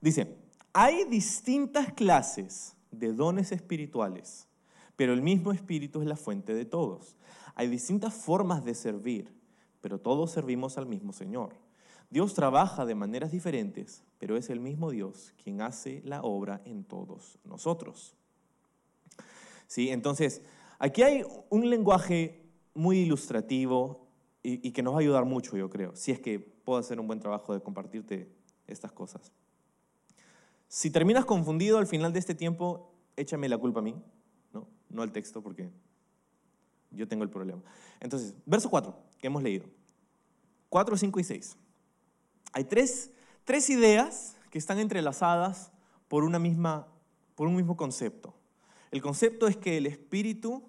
[0.00, 0.36] Dice,
[0.72, 4.46] hay distintas clases de dones espirituales,
[4.96, 7.16] pero el mismo Espíritu es la fuente de todos.
[7.54, 9.32] Hay distintas formas de servir,
[9.80, 11.54] pero todos servimos al mismo Señor.
[12.10, 16.84] Dios trabaja de maneras diferentes, pero es el mismo Dios quien hace la obra en
[16.84, 18.14] todos nosotros.
[19.66, 19.88] ¿Sí?
[19.88, 20.42] Entonces,
[20.78, 22.42] aquí hay un lenguaje
[22.74, 24.06] muy ilustrativo
[24.42, 27.06] y, que nos va a ayudar mucho, yo creo, si es que puedo hacer un
[27.06, 28.28] buen trabajo de compartirte
[28.66, 29.32] estas cosas.
[30.72, 33.94] Si terminas confundido al final de este tiempo, échame la culpa a mí,
[34.54, 35.70] no, no al texto, porque
[36.90, 37.60] yo tengo el problema.
[38.00, 39.66] Entonces, verso 4, que hemos leído.
[40.70, 41.56] 4, 5 y 6.
[42.54, 43.10] Hay tres,
[43.44, 45.72] tres ideas que están entrelazadas
[46.08, 46.88] por, una misma,
[47.34, 48.34] por un mismo concepto.
[48.90, 50.62] El concepto es que el Espíritu,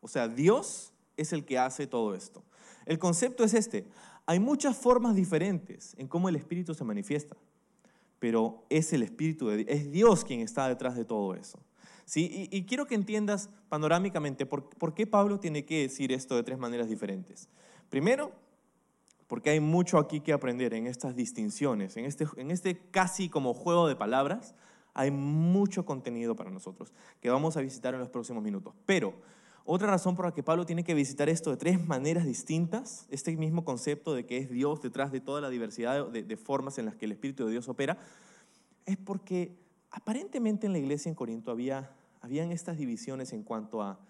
[0.00, 2.44] o sea, Dios, es el que hace todo esto.
[2.86, 3.88] El concepto es este.
[4.24, 7.36] Hay muchas formas diferentes en cómo el Espíritu se manifiesta,
[8.22, 11.58] pero es el Espíritu de Dios, es Dios quien está detrás de todo eso.
[12.04, 12.48] ¿Sí?
[12.52, 16.56] Y, quiero que entiendas panorámicamente por, por qué Pablo tiene que decir esto de tres
[16.56, 17.48] maneras diferentes.
[17.88, 18.30] Primero,
[19.26, 23.54] porque hay mucho aquí que aprender en estas distinciones, en este, en este casi como
[23.54, 24.54] juego de palabras,
[24.94, 28.72] hay mucho contenido para nosotros que vamos a visitar en los próximos minutos.
[28.86, 29.14] Pero
[29.64, 33.36] otra razón por la que Pablo tiene que visitar esto de tres maneras distintas, este
[33.36, 36.96] mismo concepto de que es Dios detrás de toda la diversidad de, formas en las
[36.96, 37.98] que el Espíritu de Dios opera,
[38.86, 39.56] es porque
[39.90, 44.00] aparentemente en la iglesia en Corinto había, habían estas divisiones en cuanto a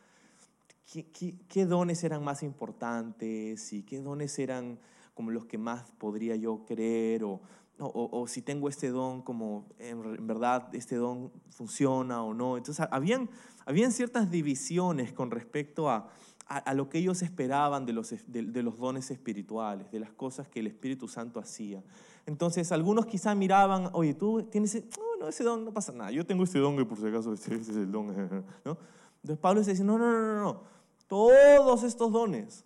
[0.87, 4.79] qué, dones eran más importantes y qué dones eran
[5.15, 7.41] como los que más podría yo creer o,
[7.87, 12.57] o, si tengo este don, como en, verdad este don funciona o no.
[12.57, 13.29] Entonces, habían,
[13.67, 16.09] habían ciertas divisiones con respecto a,
[16.47, 20.61] a, lo que ellos esperaban de los, de, los dones espirituales, de las cosas que
[20.61, 21.83] el Espíritu Santo hacía.
[22.27, 26.27] Entonces, algunos quizá miraban, oye, tú tienes, no, no, ese don no pasa nada, yo
[26.27, 28.07] tengo este don que por si acaso ese, es el don.
[28.65, 28.79] ¿no?
[29.23, 30.63] Entonces, Pablo dice, no, no, no, no, no,
[31.07, 32.65] todos estos dones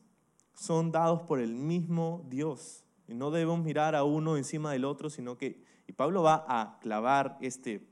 [0.55, 2.86] son dados por el mismo Dios.
[3.09, 7.39] No debemos mirar a uno encima del otro, sino que, y Pablo va a clavar
[7.41, 7.87] este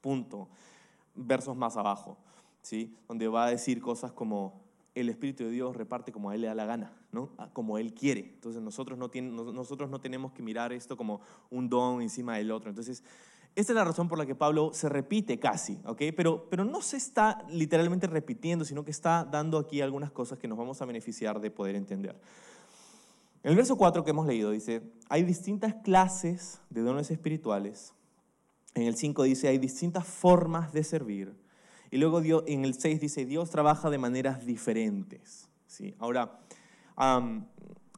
[0.00, 0.48] punto,
[1.14, 2.18] versos más abajo,
[2.62, 2.96] ¿sí?
[3.08, 6.46] donde va a decir cosas como, el Espíritu de Dios reparte como a Él le
[6.46, 7.30] da la gana, ¿no?
[7.52, 8.20] como Él quiere.
[8.20, 9.10] Entonces nosotros no,
[9.52, 12.70] nosotros no tenemos que mirar esto como un don encima del otro.
[12.70, 13.02] Entonces,
[13.56, 16.02] esta es la razón por la que Pablo se repite casi, ¿ok?
[16.16, 20.48] Pero, pero no se está literalmente repitiendo, sino que está dando aquí algunas cosas que
[20.48, 22.16] nos vamos a beneficiar de poder entender.
[23.44, 27.92] En el verso 4 que hemos leído dice, hay distintas clases de dones espirituales.
[28.72, 31.36] En el 5 dice, hay distintas formas de servir.
[31.90, 35.50] Y luego en el 6 dice, Dios trabaja de maneras diferentes.
[35.66, 35.94] ¿sí?
[35.98, 36.40] Ahora,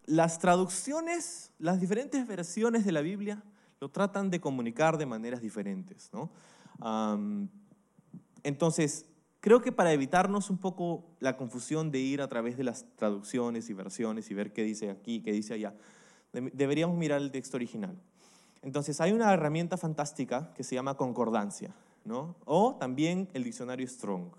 [0.06, 3.44] las traducciones, las diferentes versiones de la Biblia
[3.80, 6.10] lo tratan de comunicar de maneras diferentes.
[6.12, 6.32] ¿no?
[8.42, 9.06] entonces,
[9.46, 13.70] Creo que para evitarnos un poco la confusión de ir a través de las traducciones
[13.70, 15.72] y versiones y ver qué dice aquí, qué dice allá,
[16.32, 17.96] deberíamos mirar el texto original.
[18.62, 21.72] Entonces, hay una herramienta fantástica que se llama concordancia,
[22.04, 22.34] ¿no?
[22.44, 24.32] O también el diccionario Strong,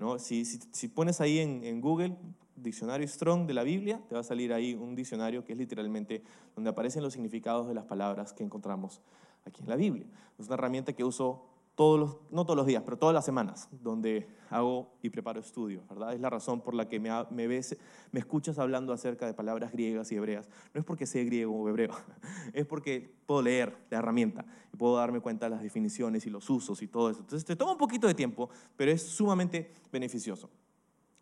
[0.00, 0.18] ¿no?
[0.18, 2.16] Si, si, pones ahí en, en, Google
[2.56, 6.24] diccionario Strong de la Biblia, te va a salir ahí un diccionario que es literalmente
[6.56, 9.00] donde aparecen los significados de las palabras que encontramos
[9.46, 10.06] aquí en la Biblia.
[10.40, 11.46] Es una herramienta que uso
[11.80, 16.12] no todos los días, pero todas las semanas, donde hago y preparo estudios, ¿verdad?
[16.12, 17.74] Es la razón por la que me, me, ves,
[18.12, 20.46] me escuchas hablando acerca de palabras griegas y hebreas.
[20.74, 21.92] No es porque sé griego o hebreo,
[22.52, 26.50] es porque puedo leer la herramienta y puedo darme cuenta de las definiciones y los
[26.50, 27.20] usos y todo eso.
[27.20, 30.50] Entonces, te toma un poquito de tiempo, pero es sumamente beneficioso.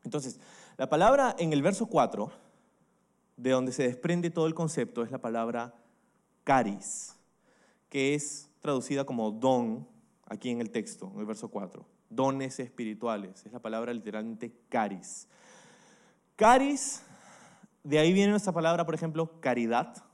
[0.02, 0.40] Entonces,
[0.76, 2.32] la palabra en el verso 4,
[3.36, 5.72] de donde se desprende todo el concepto, es la palabra
[6.42, 7.14] caris,
[7.88, 9.86] que es traducida como don
[10.28, 11.84] aquí en el texto, en el verso 4.
[12.10, 15.28] Dones espirituales, es la palabra literalmente caris.
[16.36, 17.02] Caris,
[17.82, 20.04] de ahí viene esta palabra, por ejemplo, caridad,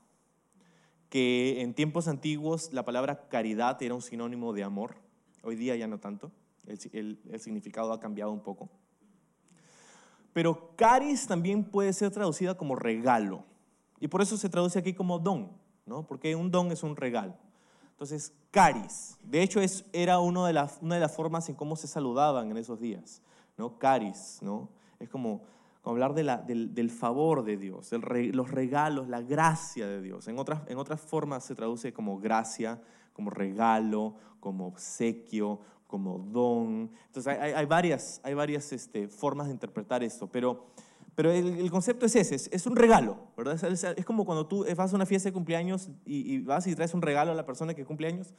[1.09, 4.95] que en tiempos antiguos la palabra caridad era un sinónimo de amor,
[5.43, 6.31] hoy día ya no tanto,
[6.65, 8.69] el, el significado ha cambiado un poco.
[10.33, 13.45] Pero caris también puede ser traducida como regalo,
[13.99, 15.51] y por eso se traduce aquí como don,
[15.85, 16.05] ¿no?
[16.05, 17.35] porque un don es un regalo.
[17.95, 19.17] Entonces, caris.
[19.23, 20.81] De hecho, es, era una de, las,
[21.15, 23.21] formas en cómo se saludaban en esos días.
[23.57, 23.79] ¿no?
[23.79, 24.67] Caris, ¿no?
[24.99, 25.43] Es como,
[25.81, 30.27] hablar de la, del, favor de Dios, los regalos, la gracia de Dios.
[30.27, 32.81] En otras, formas se traduce como gracia,
[33.13, 36.91] como regalo, como obsequio, como don.
[37.05, 40.65] Entonces, hay, hay varias, hay varias este, formas de interpretar esto, pero
[41.15, 43.63] pero el, concepto es ese, es, un regalo, ¿verdad?
[43.71, 47.01] Es, como cuando tú vas a una fiesta de cumpleaños y, vas y traes un
[47.01, 48.33] regalo a la persona que cumple años,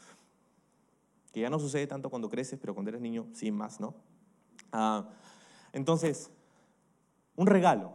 [1.33, 3.95] que ya no sucede tanto cuando creces, pero cuando eres niño sí más, ¿no?
[4.73, 5.09] Ah,
[5.73, 6.31] entonces,
[7.35, 7.93] un regalo.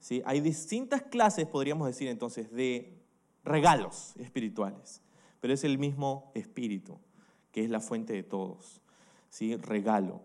[0.00, 0.22] ¿sí?
[0.24, 2.98] Hay distintas clases, podríamos decir entonces, de
[3.44, 5.02] regalos espirituales,
[5.40, 6.98] pero es el mismo espíritu,
[7.52, 8.80] que es la fuente de todos.
[9.28, 9.56] ¿sí?
[9.56, 10.22] Regalo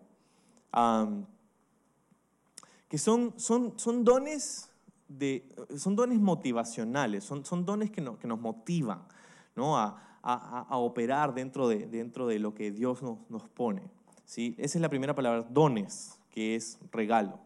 [2.94, 4.70] que son, son, son, dones,
[5.08, 9.02] de, son dones motivacionales, son, son dones que, que nos motivan
[9.56, 9.76] ¿no?
[9.76, 13.82] a, a, a, operar dentro de, dentro de lo que Dios nos, nos pone.
[14.24, 14.54] ¿sí?
[14.58, 17.40] Esa es la primera palabra, dones, que es regalo,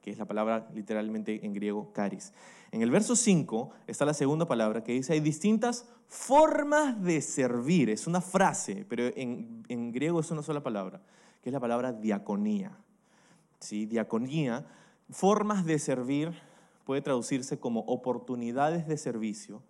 [0.00, 2.32] que es la palabra literalmente en griego caris.
[2.72, 7.90] En el verso 5 está la segunda palabra que dice, hay distintas formas de servir.
[7.90, 11.02] Es una frase, pero en, en griego es una sola palabra,
[11.42, 12.78] que es la palabra diaconía.
[13.60, 13.84] ¿Sí?
[13.84, 14.66] Diaconía,
[15.10, 16.32] formas de servir,
[16.84, 19.62] puede traducirse como oportunidades de servicio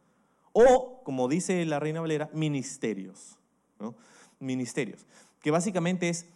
[0.53, 3.39] o, como dice la Reina Valera, ministerios.
[4.39, 5.07] Ministerios,
[5.41, 6.27] que básicamente es,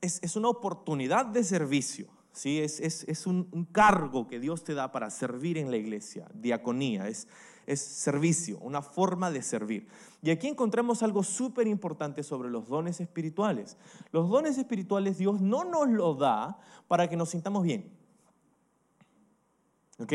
[0.00, 2.60] es, es una oportunidad de servicio ¿sí?
[2.60, 6.28] Es, es, es un, un, cargo que Dios te da para servir en la iglesia,
[6.34, 7.28] diaconía, es,
[7.66, 9.88] es servicio, una forma de servir.
[10.22, 13.76] Y aquí encontramos algo súper importante sobre los dones espirituales.
[14.12, 16.58] Los dones espirituales Dios no nos los da
[16.88, 17.99] para que nos sintamos bien.
[20.00, 20.12] ¿Ok?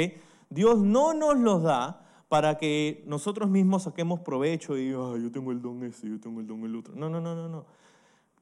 [0.49, 5.51] Dios no nos los da para que nosotros mismos saquemos provecho y oh, yo tengo
[5.51, 6.95] el don ese, yo tengo el don el otro.
[6.95, 7.65] No, no, no, no, no.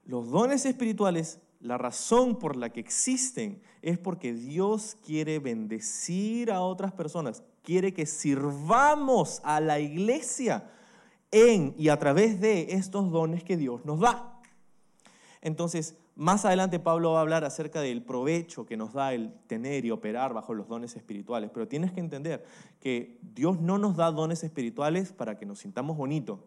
[0.06, 6.62] Los dones espirituales la razón por la que existen es porque Dios quiere bendecir a
[6.62, 10.70] otras personas, quiere que sirvamos a la iglesia
[11.32, 14.42] en y a través de estos dones que Dios nos da.
[15.42, 19.84] Entonces, más adelante Pablo va a hablar acerca del provecho que nos da el tener
[19.86, 22.46] y operar bajo los dones espirituales, pero tienes que entender
[22.80, 26.40] que Dios no nos da dones espirituales para que nos sintamos bonitos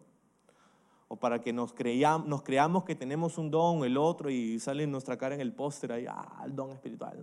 [1.09, 5.35] o para que nos, creamos, que tenemos un don, el otro, y sale nuestra cara
[5.35, 7.19] en el póster ahí, ah, el don espiritual.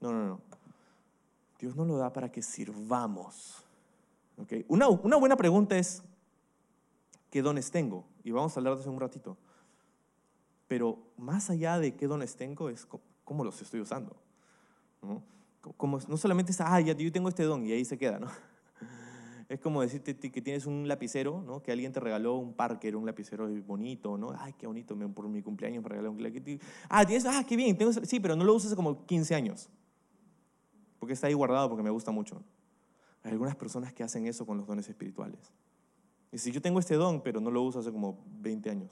[0.00, 0.12] No.
[0.12, 0.40] no, no, no.
[1.58, 3.62] Dios nos lo da para que sirvamos.
[4.38, 4.64] ¿Okay?
[4.68, 6.02] Una buena pregunta es,
[7.30, 8.04] ¿qué dones tengo?
[8.24, 9.36] Y vamos a hablar de eso un ratito.
[10.68, 12.86] Pero más allá de qué dones tengo, es
[13.24, 14.16] cómo los estoy usando.
[15.02, 15.22] ¿no?
[15.76, 18.28] Como, no solamente es, ah, ya yo tengo este don y ahí se queda, ¿no?
[19.48, 21.62] Es como decirte que tienes un lapicero, ¿no?
[21.62, 24.34] Que alguien te regaló un Parker, un lapicero bonito, ¿no?
[24.36, 26.60] Ay, qué bonito, por mi cumpleaños me regaló un.
[26.88, 29.68] Ah, tienes, ah, qué bien, tengo, sí, pero no lo usas hace como 15 años.
[30.98, 32.42] Porque está ahí guardado porque me gusta mucho.
[33.22, 35.52] Hay algunas personas que hacen eso con los dones espirituales.
[36.32, 38.90] Y si yo tengo este don, pero no lo uso hace como 20 años,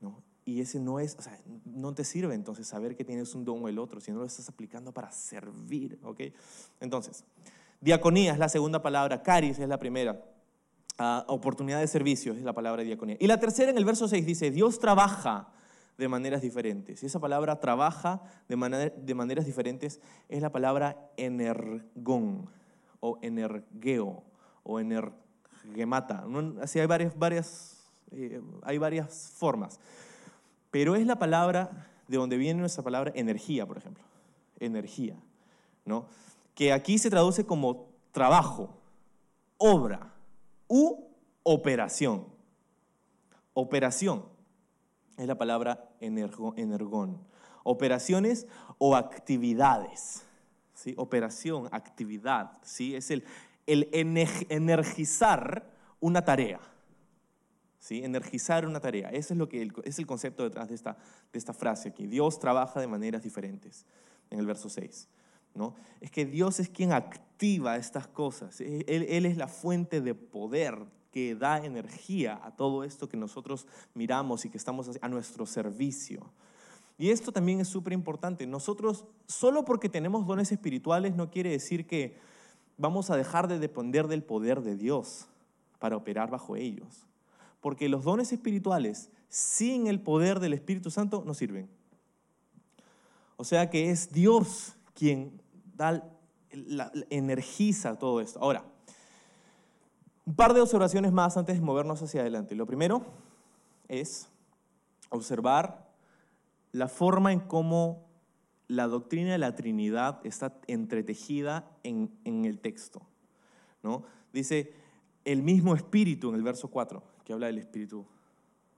[0.00, 0.22] ¿no?
[0.44, 3.64] Y ese no es, o sea, no te sirve entonces saber que tienes un don
[3.64, 6.20] o el otro, si no lo estás aplicando para servir, ¿ok?
[6.80, 7.24] Entonces,
[7.84, 10.18] Diaconía es la segunda palabra, caris es la primera.
[10.98, 13.18] Uh, oportunidad de servicio es la palabra diaconía.
[13.20, 15.48] Y la tercera en el verso 6 dice, Dios trabaja
[15.98, 17.02] de maneras diferentes.
[17.02, 22.48] Y esa palabra trabaja de, manera, de maneras diferentes es la palabra energón
[23.00, 24.22] o energeo
[24.62, 26.24] o energemata.
[26.62, 29.78] Así hay varias, varias, eh, hay varias formas.
[30.74, 34.02] Pero es la palabra de donde viene nuestra palabra energía, por ejemplo.
[34.58, 35.14] Energía,
[35.84, 36.06] ¿no?
[36.52, 38.74] que aquí se traduce como trabajo,
[39.56, 40.12] obra
[40.66, 41.04] u
[41.44, 42.26] operación.
[43.52, 44.24] Operación
[45.16, 47.20] es la palabra energón.
[47.62, 50.24] Operaciones o actividades.
[50.74, 50.92] ¿sí?
[50.96, 52.50] Operación, actividad.
[52.62, 52.96] ¿sí?
[52.96, 53.22] Es el,
[53.68, 56.58] el energizar una tarea.
[57.84, 58.02] ¿Sí?
[58.02, 59.10] Energizar una tarea.
[59.10, 60.96] Ese es, lo que es el concepto detrás de esta,
[61.30, 62.06] de esta frase aquí.
[62.06, 63.84] Dios trabaja de maneras diferentes
[64.30, 65.06] en el verso 6.
[65.54, 65.74] ¿no?
[66.00, 68.58] Es que Dios es quien activa estas cosas.
[68.62, 70.78] Él, él, es la fuente de poder
[71.12, 76.32] que da energía a todo esto que nosotros miramos y que estamos a nuestro servicio.
[76.96, 78.46] Y esto también es súper importante.
[78.46, 82.16] Nosotros, solo porque tenemos dones espirituales, no quiere decir que
[82.78, 85.26] vamos a dejar de depender del poder de Dios
[85.78, 87.06] para operar bajo ellos.
[87.64, 91.66] Porque los dones espirituales, sin el poder del Espíritu Santo, no sirven.
[93.38, 95.40] O sea que es Dios quien
[95.74, 96.06] da,
[97.08, 98.38] energiza todo esto.
[98.42, 98.66] Ahora,
[100.26, 102.54] un par de observaciones más antes de movernos hacia adelante.
[102.54, 103.02] Lo primero
[103.88, 104.28] es
[105.08, 105.90] observar
[106.70, 108.04] la forma en cómo
[108.68, 113.00] la doctrina de la Trinidad está entretejida en, en el texto.
[113.82, 114.04] ¿no?
[114.34, 114.74] Dice
[115.24, 118.04] el mismo Espíritu en el verso 4, que habla del Espíritu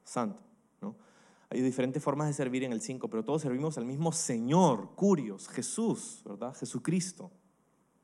[0.05, 0.43] Santo.
[1.49, 5.49] Hay diferentes formas de servir en el 5, pero todos servimos al mismo Señor, Curios,
[5.49, 6.55] Jesús, ¿verdad?
[6.57, 7.31] Jesucristo,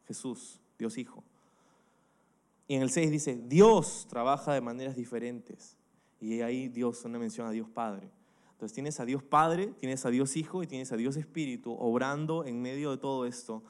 [0.07, 1.25] Jesús, Dios Hijo.
[2.69, 5.77] Y en el 6 dice, Dios trabaja de maneras diferentes.
[6.21, 8.11] Y ahí Dios, una mención a Dios Padre.
[8.53, 12.45] Entonces tienes a Dios Padre, tienes a Dios Hijo y tienes a Dios Espíritu obrando
[12.45, 13.65] en medio de todo esto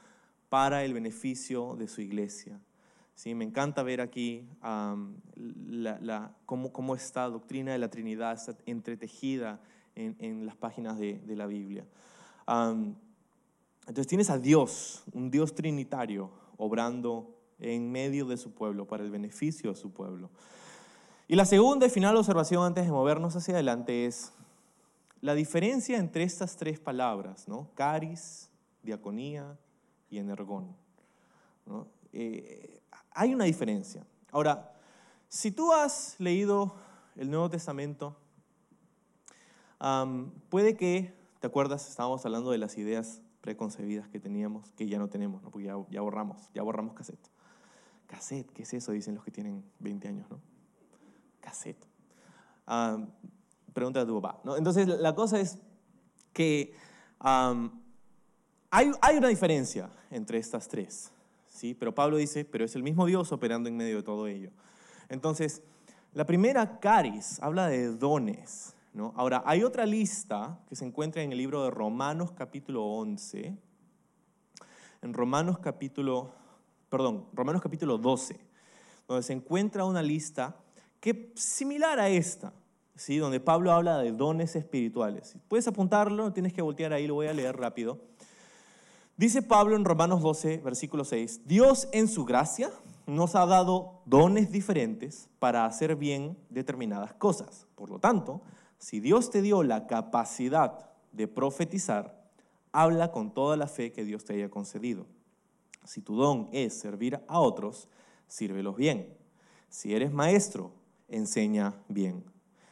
[0.50, 2.60] para el beneficio de su iglesia.
[3.14, 4.48] Sí, me encanta ver aquí
[5.36, 9.60] la, cómo, cómo, esta doctrina de la Trinidad está entretejida
[9.94, 11.84] en, las páginas de, la Biblia.
[12.46, 19.10] entonces tienes a Dios, un Dios trinitario, obrando en medio de su pueblo, para el
[19.10, 20.30] beneficio de su pueblo.
[21.28, 24.32] Y la segunda y final observación antes de movernos hacia adelante es
[25.20, 27.70] la diferencia entre estas tres palabras, ¿no?
[27.74, 28.50] Caris,
[28.82, 29.56] diaconía
[30.10, 30.74] y energón.
[31.64, 31.86] ¿no?
[32.12, 32.80] Eh,
[33.14, 34.06] hay una diferencia.
[34.30, 34.72] Ahora,
[35.28, 36.74] si tú has leído
[37.16, 38.16] el Nuevo Testamento,
[40.48, 41.88] puede que, ¿te acuerdas?
[41.88, 45.50] Estábamos hablando de las ideas preconcebidas que teníamos, que ya no tenemos, ¿no?
[45.50, 47.28] porque ya, borramos, ya borramos cassette.
[48.06, 48.92] Cassette, ¿qué es eso?
[48.92, 50.40] Dicen los que tienen 20 años, ¿no?
[51.40, 51.84] Cassette.
[53.72, 54.40] pregunta a tu papá.
[54.56, 55.58] Entonces, la cosa es
[56.32, 56.74] que
[57.20, 61.10] hay, hay una diferencia entre estas tres.
[61.52, 61.74] ¿Sí?
[61.74, 64.50] Pero Pablo dice, pero es el mismo Dios operando en medio de todo ello.
[65.08, 65.62] Entonces,
[66.14, 68.74] la primera caris habla de dones.
[68.92, 69.12] ¿no?
[69.16, 73.56] Ahora, hay otra lista que se encuentra en el libro de Romanos capítulo 11.
[75.02, 76.32] En Romanos capítulo,
[76.88, 78.38] perdón, Romanos capítulo 12,
[79.08, 80.56] donde se encuentra una lista
[81.00, 82.52] que similar a esta,
[82.94, 83.16] ¿sí?
[83.16, 85.36] donde Pablo habla de dones espirituales.
[85.48, 87.98] Puedes apuntarlo, tienes que voltear ahí, lo voy a leer rápido.
[89.16, 92.70] Dice Pablo en Romanos 12, versículo 6, Dios en su gracia
[93.06, 97.66] nos ha dado dones diferentes para hacer bien determinadas cosas.
[97.74, 98.40] Por lo tanto,
[98.78, 102.26] si Dios te dio la capacidad de profetizar,
[102.72, 105.06] habla con toda la fe que Dios te haya concedido.
[105.84, 107.88] Si tu don es servir a otros,
[108.28, 109.14] sírvelos bien.
[109.68, 110.72] Si eres maestro,
[111.08, 112.24] enseña bien.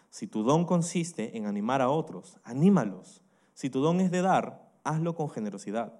[0.08, 3.22] Si tu don consiste en animar a otros, anímalos.
[3.52, 5.99] Si tu don es de dar, hazlo con generosidad.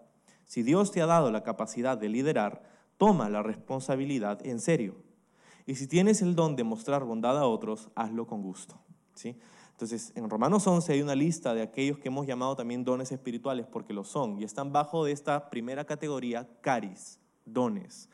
[0.51, 2.65] Si Dios te ha dado la capacidad de liderar,
[2.97, 4.97] toma la responsabilidad en serio.
[5.65, 8.75] Y si tienes el don de mostrar bondad a otros, hazlo con gusto.
[9.15, 9.39] ¿sí?
[9.71, 13.65] Entonces, en Romanos 11 hay una lista de aquellos que hemos llamado también dones espirituales,
[13.69, 18.09] porque lo son, y están bajo de esta primera categoría, caris, dones,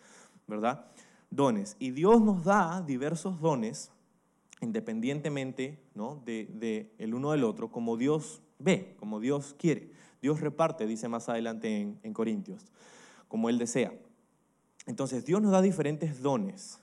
[0.47, 0.85] ¿verdad?
[1.31, 1.75] Dones.
[1.79, 3.93] Y Dios nos da diversos dones,
[4.61, 6.21] independientemente ¿no?
[6.27, 9.97] de, de el uno del otro, como Dios ve, como Dios quiere.
[10.27, 12.73] Dios reparte, dice más adelante en, Corintios,
[13.29, 13.93] como Él desea.
[14.85, 16.81] Entonces, Dios nos da diferentes dones,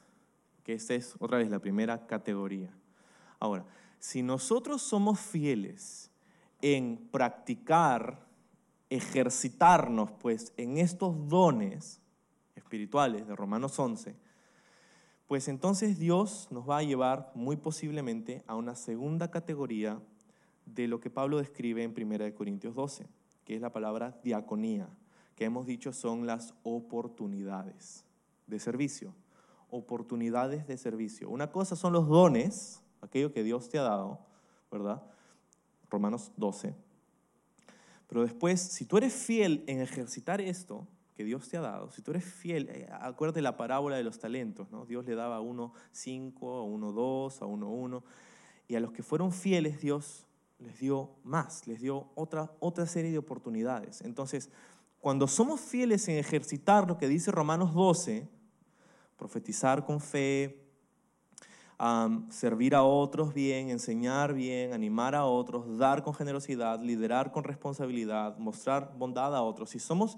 [0.64, 2.74] que esta es otra vez la primera categoría.
[3.42, 3.66] Ahora,
[4.00, 6.10] si nosotros somos fieles
[6.62, 8.26] en practicar,
[8.90, 12.00] ejercitarnos, pues, en estos dones
[12.56, 14.16] espirituales de Romanos 11,
[15.28, 20.00] pues entonces Dios nos va a llevar muy posiblemente a una segunda categoría
[20.66, 23.06] de lo que Pablo describe en 1 Corintios 12
[23.46, 24.90] que es la palabra diaconía,
[25.36, 28.06] que hemos dicho son las oportunidades
[28.48, 29.14] de servicio.
[29.70, 31.30] Oportunidades de servicio.
[31.30, 34.20] Una cosa son los dones, aquello que Dios te ha dado,
[34.72, 35.02] ¿verdad?
[35.90, 36.76] Romanos 12.
[38.08, 42.02] Pero después, si tú eres fiel en ejercitar esto que Dios te ha dado, si
[42.02, 44.86] tú eres fiel, eh, acuérdate la parábola de los talentos, ¿no?
[44.86, 48.04] Dios le daba a uno cinco, a uno dos, a uno uno,
[48.68, 50.28] y a los que fueron fieles Dios
[50.60, 54.02] les dio más, les dio otra, otra serie de oportunidades.
[54.02, 54.50] Entonces,
[55.00, 58.28] cuando somos fieles en ejercitar lo que dice Romanos 12,
[59.18, 60.64] profetizar con fe,
[62.30, 68.38] servir a otros bien, enseñar bien, animar a otros, dar con generosidad, liderar con responsabilidad,
[68.38, 70.18] mostrar bondad a otros, si somos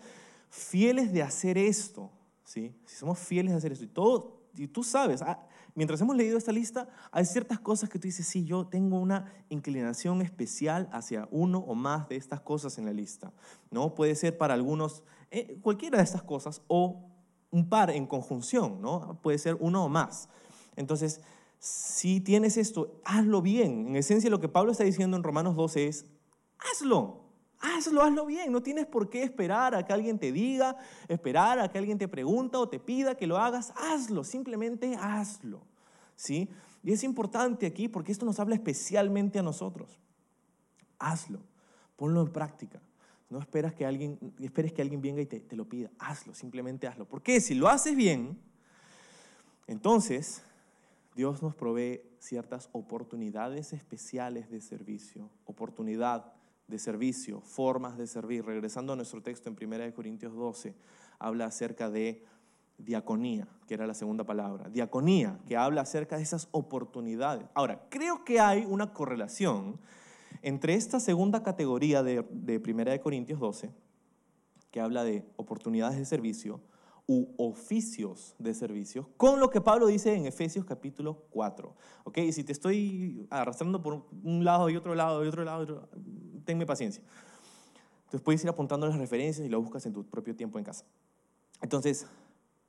[0.50, 2.12] fieles de hacer esto,
[2.44, 2.76] ¿sí?
[2.86, 5.40] si somos fieles de hacer esto, y, todo, y tú sabes, ah,
[5.74, 9.32] mientras hemos leído esta lista, hay ciertas cosas que tú dices, sí, yo tengo una
[9.50, 13.32] inclinación especial hacia uno o más de estas cosas en la lista.
[13.72, 13.94] ¿no?
[13.94, 17.10] Puede ser para algunos eh, cualquiera de estas cosas o
[17.52, 19.20] un par en conjunción, ¿no?
[19.22, 20.30] puede ser uno o más.
[20.76, 21.22] Entonces,
[21.60, 23.88] si tienes esto, hazlo bien.
[23.88, 26.06] En esencia, lo que Pablo está diciendo en Romanos 12 es,
[26.60, 27.25] hazlo.
[27.60, 28.52] Hazlo, hazlo bien.
[28.52, 30.78] No tienes por qué esperar a que alguien te diga,
[31.08, 33.74] esperar a que alguien te pregunte o te pida que lo hagas.
[33.76, 35.62] Hazlo, simplemente hazlo.
[36.16, 36.50] ¿Sí?
[36.84, 40.00] Y es importante aquí porque esto nos habla especialmente a nosotros.
[41.00, 41.40] Hazlo,
[41.96, 42.82] ponlo en práctica.
[43.30, 45.90] No esperas que alguien, esperes que alguien venga y te, te lo pida.
[45.98, 47.06] Hazlo, simplemente hazlo.
[47.06, 48.40] Porque si lo haces bien,
[49.68, 50.44] entonces
[51.16, 56.35] Dios nos provee ciertas oportunidades especiales de servicio, oportunidad
[56.68, 58.46] de servicio, formas de servir.
[58.46, 60.76] Regresando a nuestro texto en 1 Corintios 12,
[61.20, 62.24] habla acerca de
[62.78, 64.70] diaconía, que era la segunda palabra.
[64.70, 67.48] Diaconía, que habla acerca de esas oportunidades.
[67.54, 69.80] Ahora, creo que hay una correlación
[70.42, 73.72] entre esta segunda categoría de, de 1 Corintios 12,
[74.72, 76.60] que habla de oportunidades de servicio,
[77.08, 81.76] u oficios de servicio, con lo que Pablo dice en Efesios capítulo 4.
[82.04, 82.18] ¿Ok?
[82.18, 85.88] Y si te estoy arrastrando por un lado y otro lado y otro lado,
[86.46, 87.04] tenme paciencia.
[88.06, 90.86] Entonces puedes ir apuntando las referencias y lo buscas en tu propio tiempo en casa.
[91.62, 92.08] Entonces,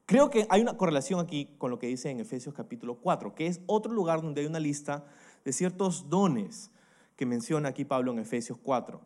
[0.05, 3.47] creo que hay una correlación aquí con lo que dice en Efesios capítulo 4, que
[3.47, 5.05] es otro lugar donde hay una lista
[5.45, 6.71] de ciertos dones
[7.17, 9.01] que menciona aquí Pablo en Efesios 4.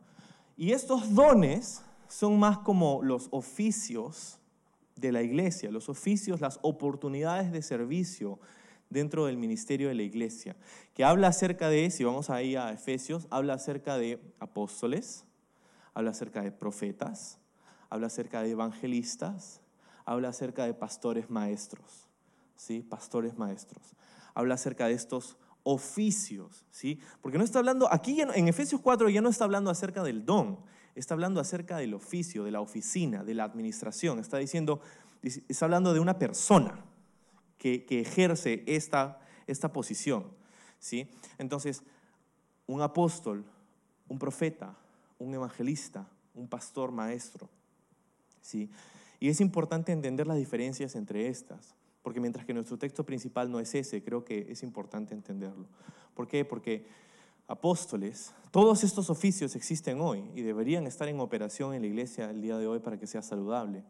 [0.57, 4.40] Y estos dones son más como los oficios
[5.01, 8.39] de la iglesia, los oficios, las oportunidades de servicio
[8.91, 10.57] dentro del ministerio de la iglesia,
[10.95, 15.25] que habla acerca de, si vamos ahí a Efesios, habla acerca de apóstoles,
[15.95, 17.39] habla acerca de profetas,
[17.89, 19.61] habla acerca de evangelistas,
[20.05, 22.09] habla acerca de pastores maestros,
[22.57, 22.83] ¿sí?
[22.83, 23.95] Pastores maestros.
[24.35, 26.99] Habla acerca de estos oficios, ¿sí?
[27.21, 30.59] Porque no está hablando, aquí en Efesios 4 ya no está hablando acerca del don,
[30.95, 34.19] está hablando acerca del oficio, de la oficina, de la administración.
[34.19, 34.81] Está diciendo,
[35.23, 36.85] está hablando de una persona
[37.59, 40.25] que, ejerce esta, esta posición,
[40.79, 41.09] ¿sí?
[41.39, 41.83] Entonces,
[42.67, 43.45] un apóstol,
[44.09, 44.77] un profeta,
[45.19, 47.49] un evangelista, un pastor maestro,
[48.41, 48.71] ¿sí?
[49.21, 51.75] Y es importante entender las diferencias entre estas.
[52.03, 55.67] Porque mientras que nuestro texto principal no es ese, creo que es importante entenderlo.
[56.15, 56.45] ¿Por qué?
[56.47, 56.87] Porque
[57.51, 62.41] apóstoles, todos estos oficios existen hoy y deberían estar en operación en la iglesia el
[62.41, 63.83] día de hoy para que sea saludable.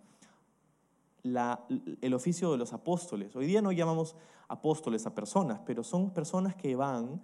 [1.23, 4.17] el oficio de los apóstoles, hoy día no llamamos
[4.49, 7.21] apóstoles a personas, pero son personas que van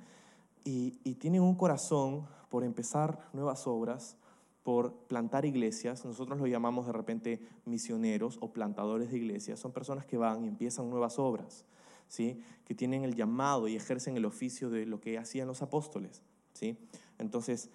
[0.62, 4.18] y, y tienen un corazón por empezar nuevas obras,
[4.62, 10.04] por plantar iglesias, nosotros lo llamamos de repente misioneros o plantadores de iglesias, son personas
[10.04, 11.64] que van y empiezan nuevas obras,
[12.08, 12.40] ¿sí?
[12.64, 16.22] que tienen el llamado y ejercen el oficio de lo que hacían los apóstoles.
[16.52, 16.76] ¿sí?
[17.18, 17.70] Entonces,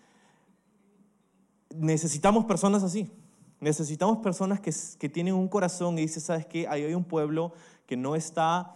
[1.73, 3.11] necesitamos personas así,
[3.59, 6.67] necesitamos personas que, que tienen un corazón y dicen, ¿sabes qué?
[6.67, 7.53] Ahí hay un pueblo
[7.85, 8.75] que no está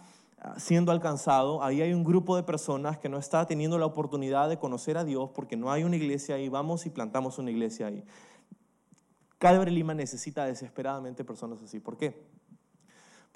[0.58, 4.58] siendo alcanzado, ahí hay un grupo de personas que no está teniendo la oportunidad de
[4.58, 8.04] conocer a Dios porque no hay una iglesia ahí, vamos y plantamos una iglesia ahí.
[9.38, 11.78] Calvary Lima necesita desesperadamente personas así.
[11.80, 12.24] ¿Por qué?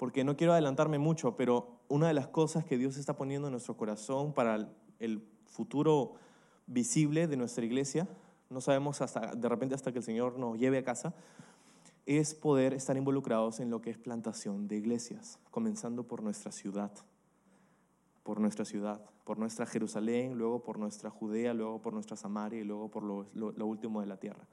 [0.01, 3.51] Porque no quiero adelantarme mucho, pero una de las cosas que Dios está poniendo en
[3.51, 6.15] nuestro corazón para el futuro
[6.65, 8.07] visible de nuestra iglesia,
[8.49, 11.13] no sabemos hasta de repente hasta que el Señor nos lleve a casa,
[12.07, 16.91] es poder estar involucrados en lo que es plantación de iglesias, comenzando por nuestra ciudad,
[18.23, 22.63] por nuestra ciudad, por nuestra Jerusalén, luego por nuestra Judea, luego por nuestra Samaria y
[22.63, 23.27] luego por lo,
[23.67, 24.47] último de la tierra.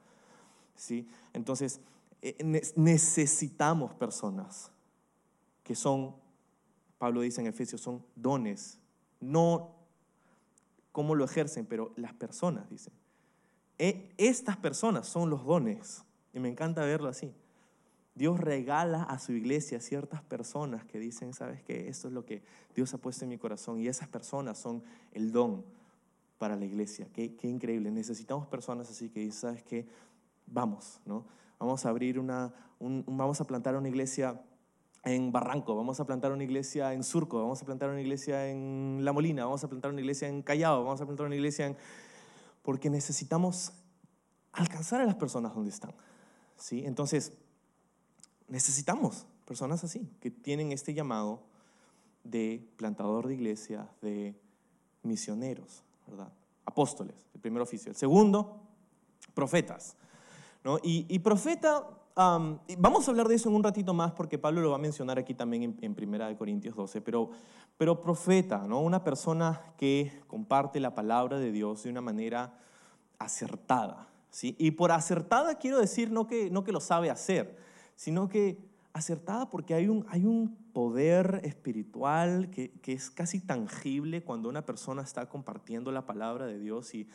[0.75, 1.07] ¿Sí?
[1.33, 1.81] Entonces,
[2.21, 2.37] eh,
[2.75, 4.71] necesitamos personas
[5.69, 6.15] que son,
[6.97, 8.79] Pablo dice en Efesios, son dones,
[9.19, 9.75] no
[10.91, 12.91] cómo lo ejercen, pero las personas, dice.
[13.77, 16.03] E, estas personas son los dones
[16.33, 17.35] y me encanta verlo así.
[18.15, 21.87] Dios regala a su iglesia ciertas personas que dicen, ¿sabes qué?
[21.87, 22.41] Esto es lo que
[22.73, 23.79] Dios ha puesto en mi corazón.
[23.79, 25.63] Y esas personas son el don
[26.39, 27.07] para la iglesia.
[27.13, 27.91] Qué, qué increíble.
[27.91, 29.87] Necesitamos personas así que dicen, ¿sabes qué?
[30.47, 31.27] Vamos, ¿no?
[31.59, 34.41] Vamos a abrir una, vamos a plantar una iglesia
[35.03, 38.99] en Barranco, vamos a plantar una iglesia en Surco, vamos a plantar una iglesia en
[39.01, 41.77] La Molina, vamos a plantar una iglesia en Callao, vamos a plantar una iglesia en...
[42.61, 43.71] Porque necesitamos
[44.51, 45.93] alcanzar a las personas donde están.
[46.57, 46.83] ¿sí?
[46.85, 47.33] Entonces,
[48.47, 51.41] necesitamos personas así, que tienen este llamado
[52.23, 54.35] de plantador de iglesia, de
[55.03, 56.31] misioneros, ¿verdad?
[56.65, 57.89] Apóstoles, el primer oficio.
[57.89, 58.61] El segundo,
[59.33, 59.95] profetas.
[60.63, 60.77] ¿no?
[60.83, 61.87] Y, profeta,
[62.77, 65.17] vamos a hablar de eso en un ratito más porque Pablo lo va a mencionar
[65.17, 67.29] aquí también en, en Primera de Corintios 12, pero,
[67.77, 68.81] pero profeta, ¿no?
[68.81, 72.59] una persona que comparte la palabra de Dios de una manera
[73.19, 74.09] acertada,
[74.41, 77.57] y por acertada quiero decir no que, no que lo sabe hacer,
[77.95, 78.59] sino que
[78.93, 84.65] acertada porque hay un, hay un poder espiritual que, que, es casi tangible cuando una
[84.65, 87.07] persona está compartiendo la palabra de Dios y,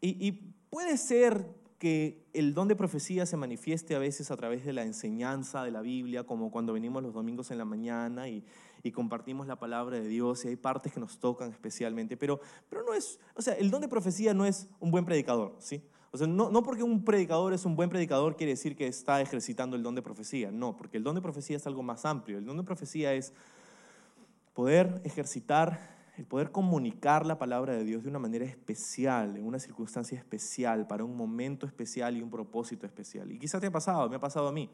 [0.00, 0.32] y,
[0.70, 1.46] puede ser
[1.78, 5.70] que el don de profecía se manifieste a veces a través de la enseñanza de
[5.70, 8.44] la Biblia, como cuando venimos los domingos en la mañana y,
[8.92, 12.92] compartimos la palabra de Dios y hay partes que nos tocan especialmente, pero, pero no
[12.92, 15.82] es, o sea, el don de profecía no es un buen predicador, ¿sí?
[16.14, 19.20] O sea, no, no, porque un predicador es un buen predicador quiere decir que está
[19.20, 20.52] ejercitando el don de profecía.
[20.52, 22.38] No, porque el don de profecía es algo más amplio.
[22.38, 23.32] El don de profecía es
[24.52, 29.58] poder ejercitar, el poder comunicar la palabra de Dios de una manera especial, en una
[29.58, 33.32] circunstancia especial, para un momento especial y un propósito especial.
[33.32, 34.70] Y quizás te ha pasado, me ha pasado a mí.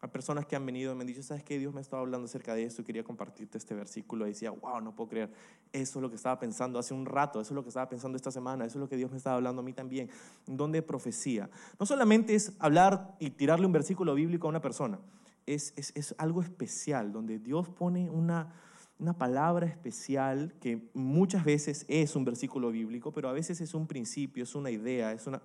[0.00, 1.60] Hay personas que han venido y me han dicho, ¿sabes qué?
[1.60, 4.26] Dios me estaba hablando acerca de esto y quería compartirte este versículo.
[4.26, 5.32] Y decía, wow, no puedo creer.
[5.72, 8.16] Eso es lo que estaba pensando hace un rato, eso es lo que estaba pensando
[8.16, 10.10] esta semana, eso es lo que Dios me estaba hablando a mí también.
[10.46, 11.48] Donde profecía.
[11.78, 14.98] No solamente es hablar y tirarle un versículo bíblico a una persona,
[15.46, 18.52] es, es, es algo especial, donde Dios pone una,
[18.98, 23.86] una palabra especial que muchas veces es un versículo bíblico, pero a veces es un
[23.86, 25.42] principio, es una idea, es una,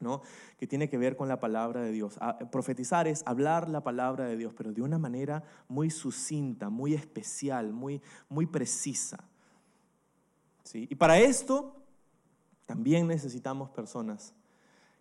[0.00, 0.22] ¿no?
[0.58, 2.16] que tiene que ver con la palabra de Dios.
[2.20, 6.94] Ah, profetizar es hablar la palabra de Dios, pero de una manera muy sucinta, muy
[6.94, 9.22] especial, muy, muy precisa.
[10.64, 10.86] ¿Sí?
[10.90, 11.76] Y para esto
[12.66, 14.34] también necesitamos personas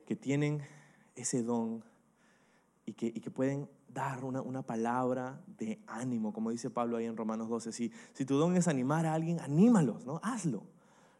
[0.06, 0.62] que tienen
[1.16, 1.84] ese don
[2.86, 7.06] y que, y que pueden dar una, una, palabra de ánimo, como dice Pablo ahí
[7.06, 7.72] en Romanos 12.
[7.72, 10.20] Si, si tu don es animar a alguien, anímalos, ¿no?
[10.22, 10.64] Hazlo,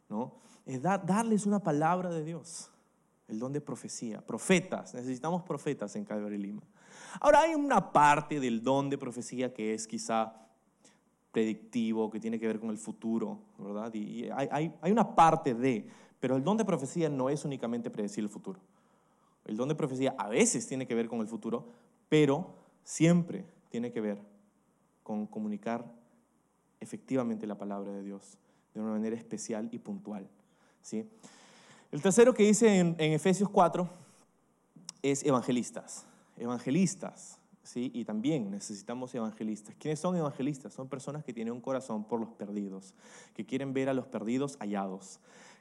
[0.10, 0.34] ¿no?
[0.66, 2.70] Es darles una palabra de Dios,
[3.30, 4.22] el don de profecía.
[4.22, 6.62] Profetas, necesitamos profetas en Calvary Lima.
[7.22, 10.34] Ahora hay una parte del don de profecía que es quizá
[11.32, 13.94] predictivo, que tiene que ver con el futuro, ¿verdad?
[13.94, 15.88] Y hay, hay, hay una parte de,
[16.20, 18.60] pero el don de profecía no es únicamente predecir el futuro.
[19.46, 21.68] El don de profecía a veces tiene que ver con el futuro,
[22.10, 24.22] pero siempre tiene que ver
[25.04, 25.84] con comunicar
[26.80, 28.38] efectivamente la palabra de Dios
[28.74, 30.30] de una manera especial y puntual.
[30.82, 31.10] ¿sí?
[31.92, 33.90] El tercero que dice en, Efesios 4
[35.02, 36.06] es evangelistas.
[36.38, 37.40] Evangelistas.
[37.64, 37.92] ¿sí?
[37.94, 39.76] Y también necesitamos evangelistas.
[39.80, 40.74] ¿Quiénes son evangelistas?
[40.74, 42.94] Son personas que tienen un corazón por los perdidos,
[43.34, 45.20] que quieren ver a los perdidos hallados,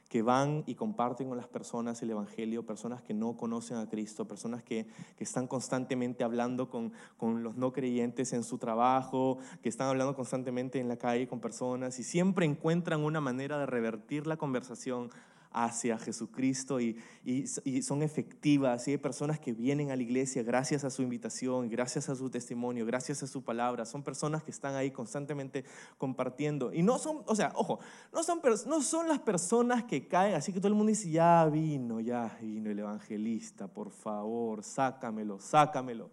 [0.09, 4.27] que van y comparten con las personas el Evangelio, personas que no conocen a Cristo,
[4.27, 4.87] personas que,
[5.17, 10.15] que están constantemente hablando con, con, los no creyentes en su trabajo, que están hablando
[10.15, 15.09] constantemente en la calle con personas y siempre encuentran una manera de revertir la conversación
[15.55, 17.47] hacia Jesucristo y, y,
[17.81, 18.85] son efectivas.
[18.89, 22.29] Y hay personas que vienen a la iglesia gracias a su invitación, gracias a su
[22.29, 23.85] testimonio, gracias a su palabra.
[23.85, 25.63] Son personas que están ahí constantemente
[25.97, 26.73] compartiendo.
[26.73, 27.79] Y no son, o sea, ojo,
[28.11, 31.45] no son, no son las personas que caen, así que todo el mundo dice, ya
[31.45, 36.09] vino, ya vino el evangelista, por favor, sácamelo, sácamelo.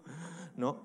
[0.57, 0.84] No,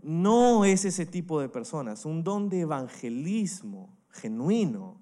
[0.00, 2.04] no es ese tipo de personas.
[2.04, 4.99] Un don de evangelismo genuino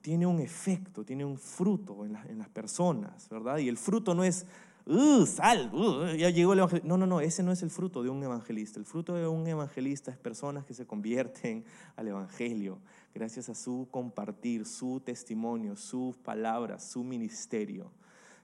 [0.00, 3.58] tiene un efecto, tiene un fruto en, las personas, ¿verdad?
[3.58, 4.46] Y el fruto no es,
[4.86, 6.88] uh, sal, uh, ya llegó el evangelista.
[6.88, 8.78] No, no, no, ese no es el fruto de un evangelista.
[8.78, 11.64] El fruto de un evangelista es personas que se convierten
[11.96, 12.78] al evangelio
[13.14, 17.90] gracias a su compartir, su testimonio, sus palabras, su ministerio.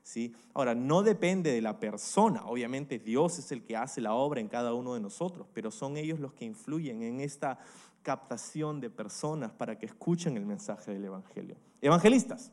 [0.03, 0.33] ¿Sí?
[0.55, 4.47] Ahora, no depende de la persona, obviamente Dios es el que hace la obra en
[4.47, 7.59] cada uno de nosotros, pero son ellos los que influyen en esta
[8.07, 11.57] captación de personas para que escuchen el mensaje del Evangelio.
[11.81, 12.53] Evangelistas.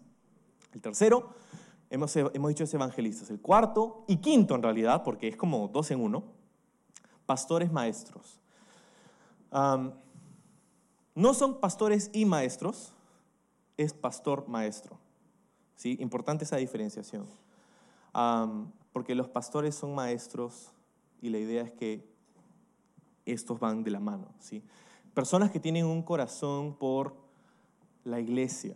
[0.73, 1.29] El tercero,
[1.91, 3.29] hemos, hemos dicho es evangelistas.
[3.29, 6.23] El cuarto y quinto en realidad, porque es como dos en uno,
[7.27, 8.39] pastores maestros.
[9.51, 12.91] no son pastores y maestros,
[13.77, 14.97] es pastor maestro.
[15.75, 15.97] ¿Sí?
[15.99, 17.27] Importante esa diferenciación.
[18.91, 20.71] porque los pastores son maestros
[21.21, 22.11] y la idea es que
[23.23, 24.33] estos van de la mano.
[24.39, 24.63] ¿sí?
[25.13, 27.15] Personas que tienen un corazón por
[28.03, 28.73] la iglesia,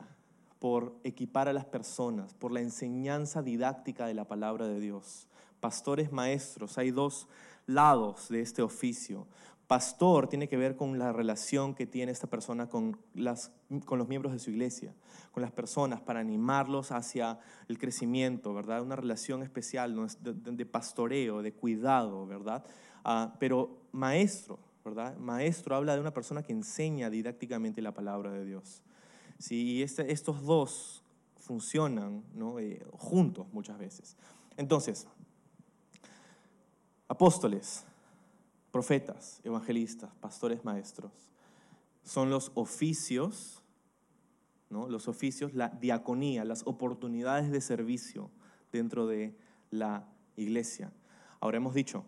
[0.59, 5.27] por equipar a las personas, por la enseñanza didáctica de la palabra de Dios.
[5.59, 7.27] Pastores maestros, hay dos
[7.65, 9.25] lados de este oficio.
[9.65, 14.37] Pastor tiene que ver con la relación que tiene esta persona con, los miembros de
[14.37, 14.93] su iglesia,
[15.31, 18.83] con las personas, para animarlos hacia el crecimiento, ¿verdad?
[18.83, 22.63] Una relación especial de, de pastoreo, de cuidado, ¿verdad?
[23.03, 24.59] Ah, pero maestro,
[25.17, 28.81] Maestro habla de una persona que enseña didácticamente la palabra de Dios.
[29.49, 31.03] Y este, estos dos
[31.39, 32.23] funcionan
[32.59, 34.17] eh, juntos muchas veces.
[34.57, 35.07] Entonces,
[37.07, 37.85] apóstoles,
[38.71, 41.11] profetas, evangelistas, pastores, maestros,
[42.03, 43.61] son los oficios,
[44.69, 44.89] ¿no?
[44.89, 48.31] los oficios, la diaconía, las oportunidades de servicio
[48.71, 49.35] dentro de
[49.71, 50.91] la iglesia.
[51.39, 52.03] Ahora hemos dicho,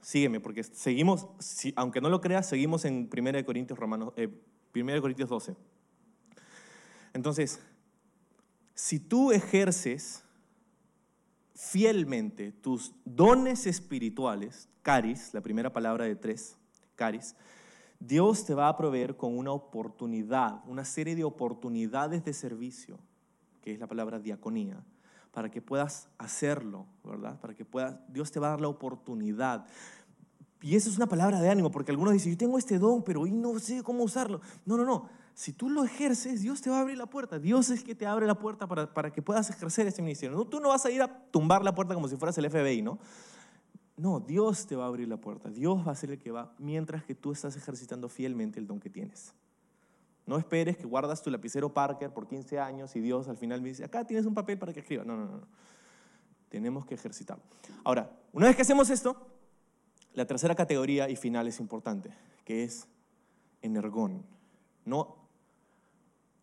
[0.00, 1.26] sígueme, porque seguimos,
[1.76, 4.30] aunque no lo creas, seguimos en 1 Corintios, Romanos, eh,
[4.72, 5.56] Corintios 12.
[7.12, 7.60] Entonces,
[8.74, 10.22] si tú ejerces
[11.54, 16.56] fielmente tus dones espirituales, caris, la primera palabra de tres,
[16.94, 17.34] caris,
[17.98, 22.98] Dios te va a proveer con una oportunidad, una serie de oportunidades de servicio,
[23.60, 24.84] que es la palabra diaconía,
[25.38, 27.38] para que puedas hacerlo, ¿verdad?
[27.38, 29.66] Para que puedas, Dios te va a dar la oportunidad.
[30.60, 33.20] Y eso es una palabra de ánimo, porque algunos dicen, yo tengo este don, pero
[33.20, 34.40] hoy no sé cómo usarlo.
[34.66, 35.08] No, no, no.
[35.34, 37.38] Si tú lo ejerces, Dios te va a abrir la puerta.
[37.38, 40.36] Dios es que te abre la puerta para, para que puedas ejercer este ministerio.
[40.36, 42.82] No, tú no vas a ir a tumbar la puerta como si fueras el FBI,
[42.82, 42.98] ¿no?
[43.96, 45.50] No, Dios te va a abrir la puerta.
[45.50, 48.80] Dios va a ser el que va mientras que tú estás ejercitando fielmente el don
[48.80, 49.34] que tienes.
[50.28, 53.70] No esperes que guardas tu lapicero Parker por 15 años y Dios al final me
[53.70, 55.02] dice, acá tienes un papel para que escriba.
[55.02, 55.40] No, no, no.
[56.50, 57.42] Tenemos que ejercitarlo.
[57.82, 59.26] Ahora, una vez que hacemos esto,
[60.12, 62.10] la tercera categoría y final es importante,
[62.44, 62.86] que es
[63.62, 64.22] energón.
[64.84, 65.16] No,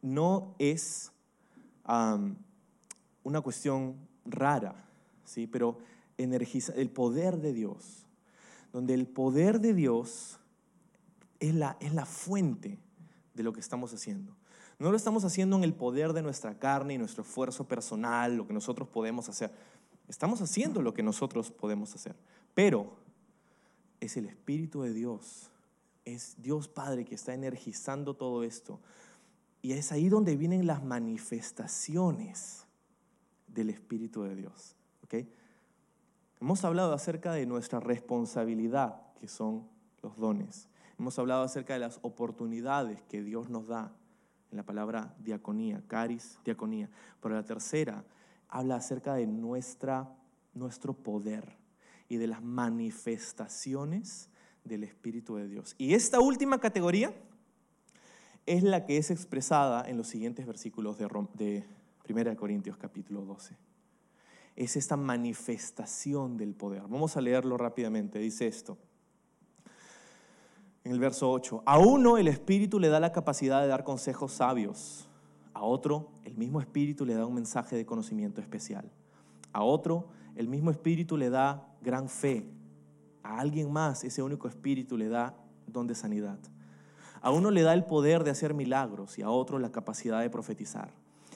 [0.01, 1.11] no es
[3.21, 4.83] una cuestión rara,
[5.25, 5.45] ¿sí?
[5.45, 5.77] pero
[6.17, 8.07] energiza el poder de Dios,
[8.73, 10.39] donde el poder de Dios
[11.39, 12.79] es la, es la fuente
[13.35, 14.35] de lo que estamos haciendo.
[14.79, 18.47] No lo estamos haciendo en el poder de nuestra carne y nuestro esfuerzo personal, lo
[18.47, 19.51] que nosotros podemos hacer.
[20.07, 22.15] Estamos haciendo lo que nosotros podemos hacer.
[22.53, 22.95] Pero
[23.99, 25.51] es el Espíritu de Dios.
[26.03, 28.79] Es Dios Padre que está energizando todo esto.
[29.61, 32.65] Y es ahí donde vienen las manifestaciones
[33.47, 34.75] del Espíritu de Dios.
[35.03, 35.29] ¿okay?
[36.39, 39.67] Hemos hablado acerca de nuestra responsabilidad, que son
[40.03, 40.67] los dones.
[40.97, 43.91] Hemos hablado acerca de las oportunidades que Dios nos da
[44.51, 46.89] en la palabra diaconía, caris, diaconía.
[47.21, 48.05] Pero la tercera
[48.47, 50.09] habla acerca de nuestra,
[50.53, 51.57] nuestro poder
[52.07, 54.29] y de las manifestaciones
[54.63, 55.75] del Espíritu de Dios.
[55.77, 57.13] Y esta última categoría
[58.45, 61.65] es la que es expresada en los siguientes versículos de, de
[62.07, 63.57] 1 Corintios capítulo 12.
[64.55, 66.83] Es esta manifestación del poder.
[66.83, 68.19] Vamos a leerlo rápidamente.
[68.19, 68.77] Dice esto.
[70.85, 74.33] En el verso 8, a uno el Espíritu le da la capacidad de dar consejos
[74.33, 75.09] sabios,
[75.55, 78.91] a otro el mismo Espíritu le da un mensaje de conocimiento especial,
[79.51, 80.05] a otro
[80.35, 82.45] el mismo Espíritu le da gran fe,
[83.23, 85.33] a alguien más ese único Espíritu le da
[85.65, 86.37] don de sanidad.
[87.19, 90.29] A uno le da el poder de hacer milagros y a otro la capacidad de
[90.29, 90.91] profetizar.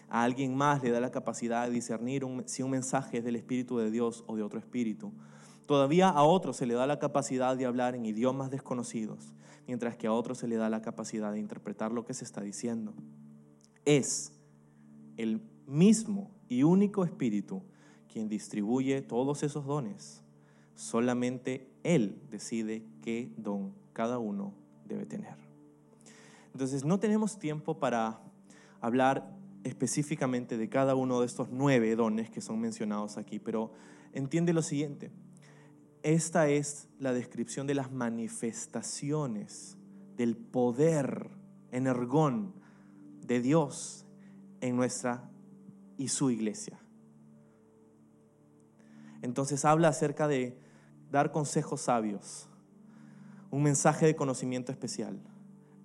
[0.09, 3.79] A alguien más le da la capacidad de discernir si un mensaje es del Espíritu
[3.79, 5.11] de Dios o de otro Espíritu.
[5.69, 9.35] Todavía a otro se le da la capacidad de hablar en idiomas desconocidos,
[9.67, 12.41] mientras que a otro se le da la capacidad de interpretar lo que se está
[12.41, 12.95] diciendo.
[13.85, 14.31] Es
[15.15, 17.61] el mismo y único Espíritu
[18.11, 20.23] quien distribuye todos esos dones.
[20.73, 24.55] Solamente Él decide qué don cada uno
[24.87, 25.35] debe tener.
[26.51, 28.19] Entonces no tenemos tiempo para
[28.81, 33.71] hablar específicamente de cada uno de estos nueve dones que son mencionados aquí, pero
[34.13, 35.11] entiende lo siguiente.
[36.03, 39.77] Esta es la descripción de las manifestaciones
[40.15, 41.29] del poder
[41.71, 42.53] energón
[43.25, 44.05] de Dios
[44.61, 45.29] en nuestra
[45.97, 46.79] y su iglesia.
[49.21, 50.57] Entonces habla acerca de
[51.11, 52.47] dar consejos sabios,
[53.51, 55.19] un mensaje de conocimiento especial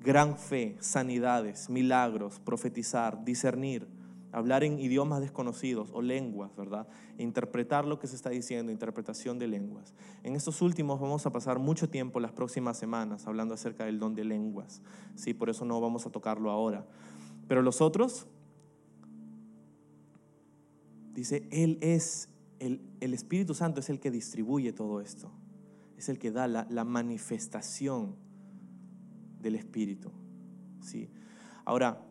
[0.05, 3.89] gran fe, sanidades, milagros, profetizar, discernir,
[4.35, 6.89] hablar en idiomas desconocidos o lenguas, ¿verdad?
[7.19, 9.95] interpretar lo que se está diciendo, interpretación de lenguas.
[10.25, 14.15] En estos últimos vamos a pasar mucho tiempo las próximas semanas hablando acerca del don
[14.15, 14.83] de lenguas,
[15.15, 15.35] ¿sí?
[15.35, 16.85] Por eso no vamos a tocarlo ahora.
[17.47, 18.27] Pero los otros,
[21.15, 22.29] dice, Él es,
[22.59, 25.31] el, Espíritu Santo es el que distribuye todo esto,
[25.97, 28.17] es el que da la, la manifestación
[29.41, 30.11] del Espíritu.
[30.81, 31.09] ¿sí?
[31.65, 32.05] Ahora,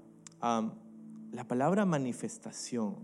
[1.33, 2.95] la palabra manifestación,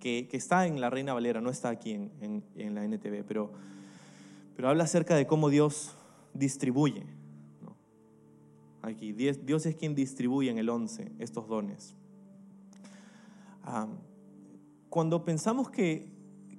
[0.00, 3.52] que, está en la Reina Valera, no está aquí en, la NTV, pero,
[4.54, 5.96] pero habla acerca de cómo Dios
[6.34, 7.04] distribuye.
[8.82, 11.94] Aquí, Dios es quien distribuye en el 11 estos dones.
[14.88, 16.10] cuando pensamos que,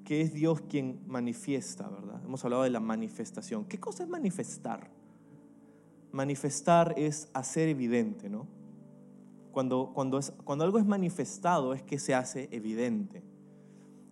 [0.04, 2.22] que es Dios quien manifiesta, ¿verdad?
[2.24, 3.66] Hemos hablado de la manifestación.
[3.66, 4.90] ¿Qué cosa es manifestar?
[6.12, 8.48] manifestar es hacer evidente, ¿no?
[9.60, 13.22] Cuando, cuando, es, cuando algo es manifestado es que se hace evidente.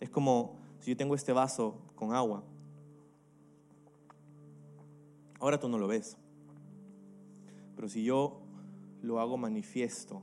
[0.01, 2.43] Es como si yo tengo este vaso con agua.
[5.39, 6.17] Ahora tú no lo ves.
[7.77, 8.41] Pero si yo
[9.01, 10.21] lo hago manifiesto,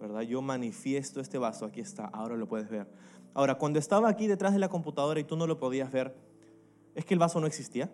[0.00, 0.22] ¿verdad?
[0.22, 2.90] Yo manifiesto este vaso, aquí está, ahora lo puedes ver.
[3.34, 6.16] Ahora, cuando estaba aquí detrás de la computadora y tú no lo podías ver,
[6.94, 7.92] ¿es que el vaso no existía?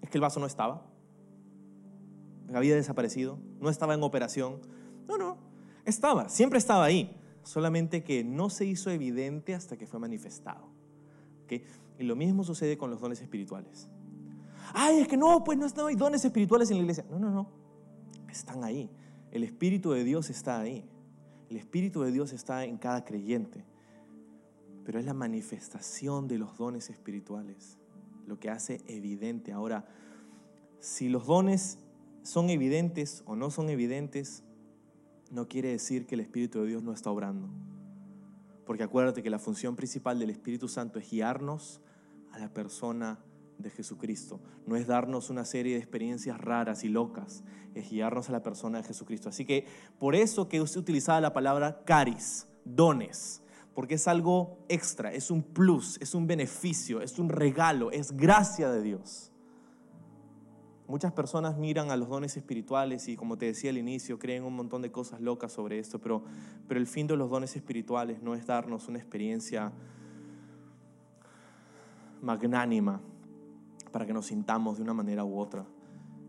[0.00, 0.84] ¿Es que el vaso no estaba?
[2.54, 4.60] había desaparecido, no estaba en operación.
[5.08, 5.38] No, no,
[5.84, 10.70] estaba, siempre estaba ahí, solamente que no se hizo evidente hasta que fue manifestado.
[11.98, 13.88] Y lo mismo sucede con los dones espirituales.
[14.72, 17.04] Ay, es que no, pues no, hay dones espirituales en la iglesia.
[17.10, 17.48] No, no, no,
[18.30, 18.90] están ahí.
[19.30, 20.88] El Espíritu de Dios está ahí.
[21.50, 23.64] El Espíritu de Dios está en cada creyente.
[24.84, 27.78] Pero es la manifestación de los dones espirituales
[28.26, 29.52] lo que hace evidente.
[29.52, 29.84] Ahora,
[30.80, 31.78] si los dones
[32.22, 34.42] son evidentes o no son evidentes,
[35.32, 37.48] no quiere decir que el Espíritu de Dios no está obrando.
[38.66, 41.80] Porque acuérdate que la función principal del Espíritu Santo es guiarnos
[42.32, 43.18] a la persona
[43.58, 44.40] de Jesucristo.
[44.66, 48.78] No es darnos una serie de experiencias raras y locas, es guiarnos a la persona
[48.78, 49.30] de Jesucristo.
[49.30, 49.66] Así que
[49.98, 53.42] por eso que usted utilizaba la palabra caris, dones,
[53.74, 58.70] porque es algo extra, es un plus, es un beneficio, es un regalo, es gracia
[58.70, 59.31] de Dios.
[60.88, 64.54] Muchas personas miran a los dones espirituales y como te decía al inicio, creen un
[64.54, 66.22] montón de cosas locas sobre esto, pero,
[66.66, 69.72] pero el fin de los dones espirituales no es darnos una experiencia
[72.20, 73.00] magnánima
[73.90, 75.64] para que nos sintamos de una manera u otra,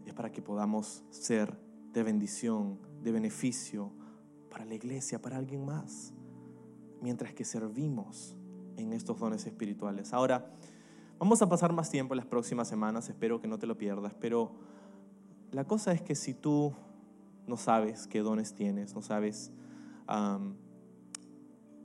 [0.05, 1.57] es para que podamos ser
[1.93, 3.91] de bendición, de beneficio
[4.49, 6.13] para la iglesia, para alguien más,
[7.01, 8.35] mientras que servimos
[8.77, 10.13] en estos dones espirituales.
[10.13, 10.51] Ahora,
[11.19, 14.13] Vamos a pasar más tiempo en las próximas semanas, espero que no te lo pierdas,
[14.19, 14.51] pero
[15.51, 16.73] la cosa es que si tú
[17.47, 19.51] no sabes qué dones tienes, no sabes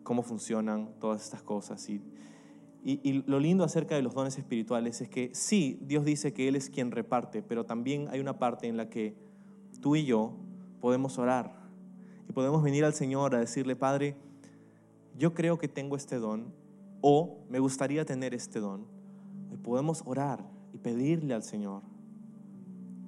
[0.02, 2.02] cómo funcionan todas estas cosas, y,
[2.82, 6.56] y lo lindo acerca de los dones espirituales es que sí, Dios dice que Él
[6.56, 9.14] es quien reparte, pero también hay una parte en la que
[9.80, 10.32] tú y yo
[10.80, 11.54] podemos orar
[12.28, 14.16] y podemos venir al Señor a decirle, Padre,
[15.16, 16.52] yo creo que tengo este don
[17.00, 18.97] o me gustaría tener este don.
[19.62, 21.82] Podemos orar y pedirle al Señor.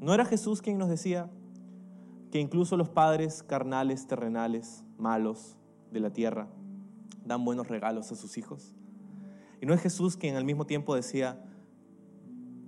[0.00, 1.30] ¿No era Jesús quien nos decía
[2.30, 5.56] que incluso los padres carnales, terrenales, malos
[5.92, 6.48] de la tierra,
[7.24, 8.74] dan buenos regalos a sus hijos?
[9.60, 11.44] Y no es Jesús quien al mismo tiempo decía,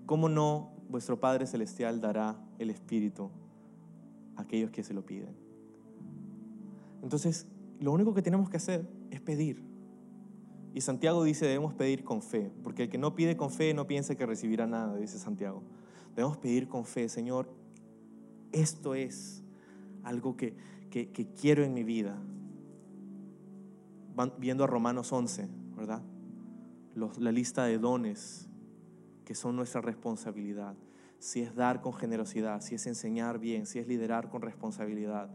[0.04, 3.30] ¿cómo no vuestro Padre Celestial dará el Espíritu
[4.36, 5.34] a aquellos que se lo piden?
[7.02, 7.46] Entonces,
[7.80, 9.71] lo único que tenemos que hacer es pedir.
[10.74, 13.86] Y Santiago dice, debemos pedir con fe, porque el que no pide con fe no
[13.86, 15.62] piensa que recibirá nada, dice Santiago.
[16.16, 17.48] Debemos pedir con fe, Señor,
[18.52, 19.42] esto es
[20.02, 20.56] algo que,
[20.90, 22.18] que, quiero en mi vida.
[24.38, 26.02] Viendo a Romanos 11, ¿verdad?
[26.94, 28.48] la lista de dones
[29.24, 30.74] que son nuestra responsabilidad.
[31.18, 35.30] Si es dar con generosidad, si es enseñar bien, si es liderar con responsabilidad,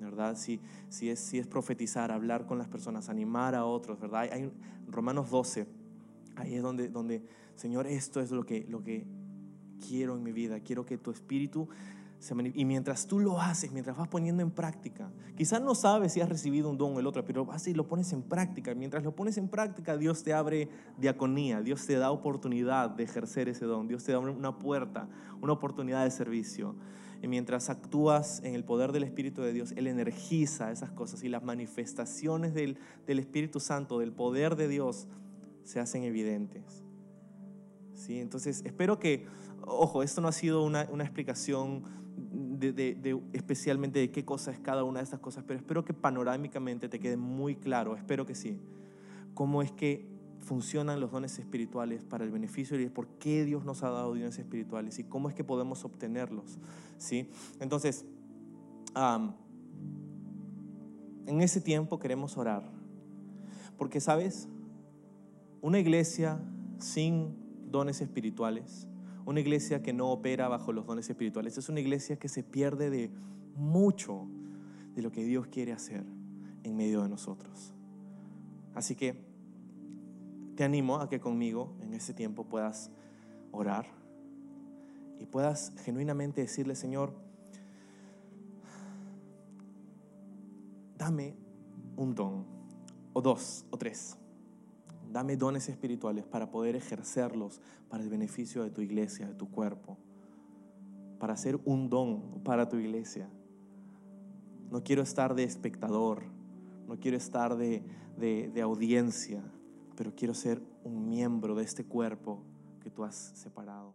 [0.00, 0.36] ¿verdad?
[0.36, 4.28] Si, si, es, si es profetizar, hablar con las personas, animar a otros, ¿verdad?
[4.32, 4.50] Hay,
[4.88, 5.66] Romanos 12,
[6.36, 7.22] ahí es donde, donde,
[7.54, 9.06] Señor, esto es lo que, lo que
[9.86, 11.68] quiero en mi vida, quiero que tu espíritu
[12.18, 16.20] se y mientras tú lo haces, mientras vas poniendo en práctica, quizás no sabes si
[16.20, 18.74] has recibido un don o el otro, pero vas y lo pones en práctica.
[18.74, 23.48] Mientras lo pones en práctica, Dios te abre diaconía, Dios te da oportunidad de ejercer
[23.48, 25.08] ese don, Dios te da una puerta,
[25.40, 26.74] una oportunidad de servicio.
[27.22, 31.28] Y mientras actúas en el poder del Espíritu de Dios, Él energiza esas cosas y
[31.28, 35.06] las manifestaciones del, Espíritu Santo, del poder de Dios,
[35.64, 36.84] se hacen evidentes.
[37.94, 38.20] ¿Sí?
[38.20, 39.26] Entonces, espero que,
[39.62, 41.84] ojo, esto no ha sido una, explicación
[42.16, 46.88] de, especialmente de qué cosa es cada una de estas cosas, pero espero que panorámicamente
[46.88, 48.58] te quede muy claro, espero que sí,
[49.34, 50.15] cómo es que
[50.46, 54.38] funcionan los dones espirituales para el beneficio y por qué Dios nos ha dado dones
[54.38, 56.58] espirituales y cómo es que podemos obtenerlos.
[56.98, 57.28] ¿sí?
[57.58, 58.04] Entonces,
[61.26, 62.62] en ese tiempo queremos orar.
[63.76, 64.48] Porque, ¿sabes?
[65.60, 66.40] Una iglesia
[66.78, 67.34] sin
[67.68, 68.86] dones espirituales,
[69.24, 72.88] una iglesia que no opera bajo los dones espirituales, es una iglesia que se pierde
[72.88, 73.10] de
[73.56, 74.28] mucho
[74.94, 76.04] de lo que Dios quiere hacer
[76.62, 77.74] en medio de nosotros.
[78.74, 79.25] Así que
[80.56, 82.90] te animo a que conmigo en ese tiempo puedas
[83.52, 83.86] orar
[85.18, 87.12] y puedas genuinamente decirle, Señor,
[90.96, 91.36] dame
[91.96, 92.46] un don,
[93.12, 94.16] o dos, o tres.
[95.12, 99.96] Dame dones espirituales para poder ejercerlos para el beneficio de tu iglesia, de tu cuerpo,
[101.18, 103.28] para hacer un don para tu iglesia.
[104.70, 106.24] No quiero estar de espectador,
[106.88, 107.82] no quiero estar de,
[108.18, 109.42] de audiencia,
[109.96, 112.42] pero quiero ser un miembro de este cuerpo
[112.80, 113.94] que tú has separado.